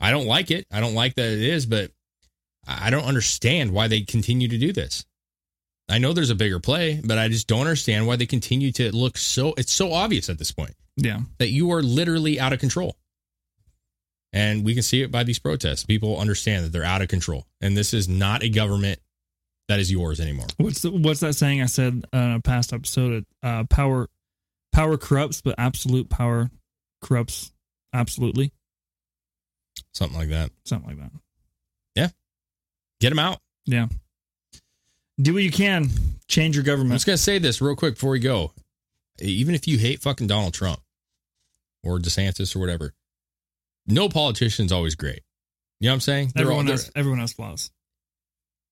[0.00, 0.66] I don't like it.
[0.70, 1.90] I don't like that it is, but
[2.66, 5.04] I don't understand why they continue to do this.
[5.88, 8.94] I know there's a bigger play, but I just don't understand why they continue to
[8.94, 9.54] look so.
[9.56, 11.20] It's so obvious at this point Yeah.
[11.38, 12.96] that you are literally out of control.
[14.32, 15.84] And we can see it by these protests.
[15.84, 17.46] People understand that they're out of control.
[17.60, 19.00] And this is not a government
[19.68, 20.46] that is yours anymore.
[20.58, 23.24] What's the, what's that saying I said uh, in a past episode?
[23.42, 24.08] Uh, power
[24.76, 26.50] power corrupts, but absolute power
[27.02, 27.52] corrupts
[27.92, 28.52] absolutely.
[29.92, 30.50] Something like that.
[30.64, 31.12] Something like that.
[31.94, 32.08] Yeah.
[33.00, 33.38] Get them out.
[33.64, 33.86] Yeah.
[35.20, 35.88] Do what you can.
[36.28, 36.92] Change your government.
[36.92, 38.52] I'm just gonna say this real quick before we go.
[39.18, 40.80] Even if you hate fucking Donald Trump
[41.82, 42.92] or DeSantis or whatever,
[43.86, 45.20] no politician's always great.
[45.80, 46.32] You know what I'm saying?
[46.34, 47.70] They're all- Everyone has everyone has flaws.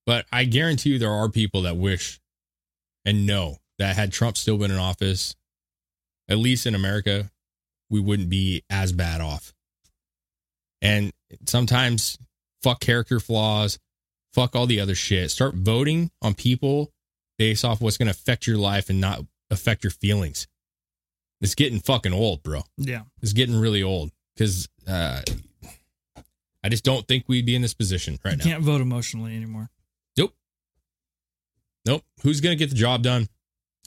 [0.04, 2.20] But I guarantee you there are people that wish
[3.06, 5.34] and know that had Trump still been in office,
[6.28, 7.30] at least in America,
[7.90, 9.52] we wouldn't be as bad off.
[10.82, 11.12] And
[11.46, 12.18] sometimes
[12.62, 13.78] fuck character flaws,
[14.32, 15.30] fuck all the other shit.
[15.30, 16.92] Start voting on people
[17.38, 19.20] based off what's going to affect your life and not
[19.50, 20.46] affect your feelings.
[21.40, 22.62] It's getting fucking old, bro.
[22.76, 23.02] Yeah.
[23.22, 25.22] It's getting really old because uh,
[26.62, 28.44] I just don't think we'd be in this position right you now.
[28.44, 29.68] can't vote emotionally anymore.
[30.16, 30.34] Nope.
[31.84, 32.02] Nope.
[32.22, 33.28] Who's going to get the job done?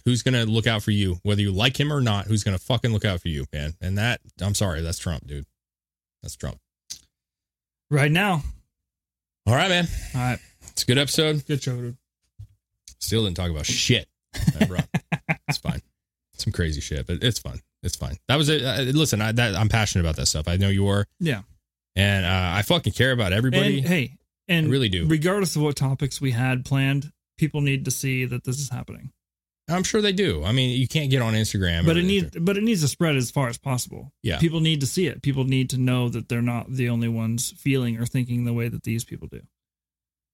[0.05, 1.19] Who's going to look out for you?
[1.23, 3.73] Whether you like him or not, who's going to fucking look out for you, man?
[3.81, 5.45] And that, I'm sorry, that's Trump, dude.
[6.21, 6.59] That's Trump.
[7.89, 8.43] Right now.
[9.45, 9.87] All right, man.
[10.15, 10.39] All right.
[10.69, 11.45] It's a good episode.
[11.45, 11.97] Good show, dude.
[12.99, 14.07] Still didn't talk about shit.
[15.49, 15.81] It's fine.
[16.33, 17.61] Some crazy shit, but it's fun.
[17.81, 18.17] It's fine.
[18.27, 18.61] That was it.
[18.61, 20.49] Uh, listen, I, that, I'm passionate about that stuff.
[20.49, 21.05] I know you are.
[21.21, 21.43] Yeah.
[21.95, 23.79] And uh, I fucking care about everybody.
[23.79, 24.17] And hey,
[24.47, 25.07] and I really do.
[25.07, 29.11] Regardless of what topics we had planned, people need to see that this is happening.
[29.69, 30.43] I'm sure they do.
[30.45, 31.85] I mean, you can't get on Instagram.
[31.85, 34.13] but it needs but it needs to spread as far as possible.
[34.23, 34.39] Yeah.
[34.39, 35.21] People need to see it.
[35.21, 38.69] People need to know that they're not the only ones feeling or thinking the way
[38.69, 39.41] that these people do.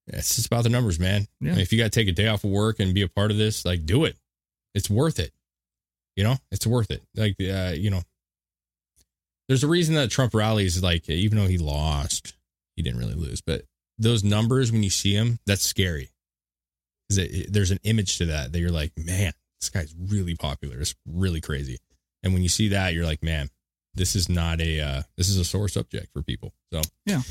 [0.08, 1.28] It's just about the numbers, man.
[1.40, 1.52] Yeah.
[1.52, 3.08] I mean, if you got to take a day off of work and be a
[3.08, 4.18] part of this, like, do it.
[4.76, 5.32] It's worth it.
[6.16, 7.02] You know, it's worth it.
[7.16, 8.02] Like, uh, you know,
[9.48, 12.36] there's a reason that Trump rallies, like, even though he lost,
[12.76, 13.64] he didn't really lose, but
[13.98, 16.10] those numbers, when you see them, that's scary.
[17.18, 20.80] It- there's an image to that that you're like, man, this guy's really popular.
[20.80, 21.80] It's really crazy.
[22.24, 23.50] And when you see that, you're like, man,
[23.96, 26.54] this is not a, uh, this is a sore subject for people.
[26.72, 27.22] So, Yeah.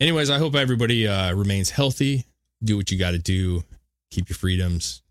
[0.00, 2.26] anyways, I hope everybody uh, remains healthy.
[2.62, 3.64] Do what you got to do.
[4.10, 5.02] Keep your freedoms.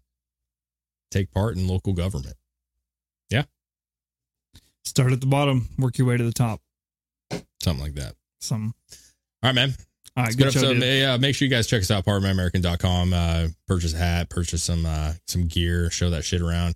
[1.09, 2.36] Take part in local government.
[3.30, 3.43] Yeah,
[4.86, 6.61] Start at the bottom, work your way to the top.
[7.61, 8.15] something like that.
[8.39, 8.74] Some
[9.43, 9.76] All right, man.
[10.18, 10.74] All right, good good show, episode.
[10.76, 10.84] dude.
[10.84, 13.14] Yeah, make sure you guys check us out, pardonmyamerican.com.
[13.14, 16.76] Uh, purchase a hat, purchase some uh, some gear, show that shit around.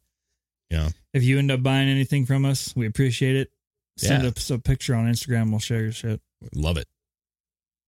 [0.69, 3.51] You know, If you end up buying anything from us, we appreciate it.
[3.97, 4.29] Send Yeah.
[4.29, 5.49] us a picture on Instagram.
[5.51, 6.21] We'll share your shit.
[6.53, 6.87] love it.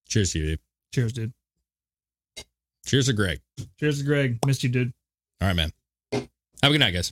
[0.08, 0.60] Cheers to you, dude.
[0.94, 1.34] Cheers, dude.
[2.86, 3.40] Cheers to Greg.
[3.80, 4.40] Cheers to Greg.
[4.46, 4.94] Missed you, dude.
[5.42, 5.72] All right, man.
[6.14, 6.24] Have
[6.64, 7.12] a good night, guys.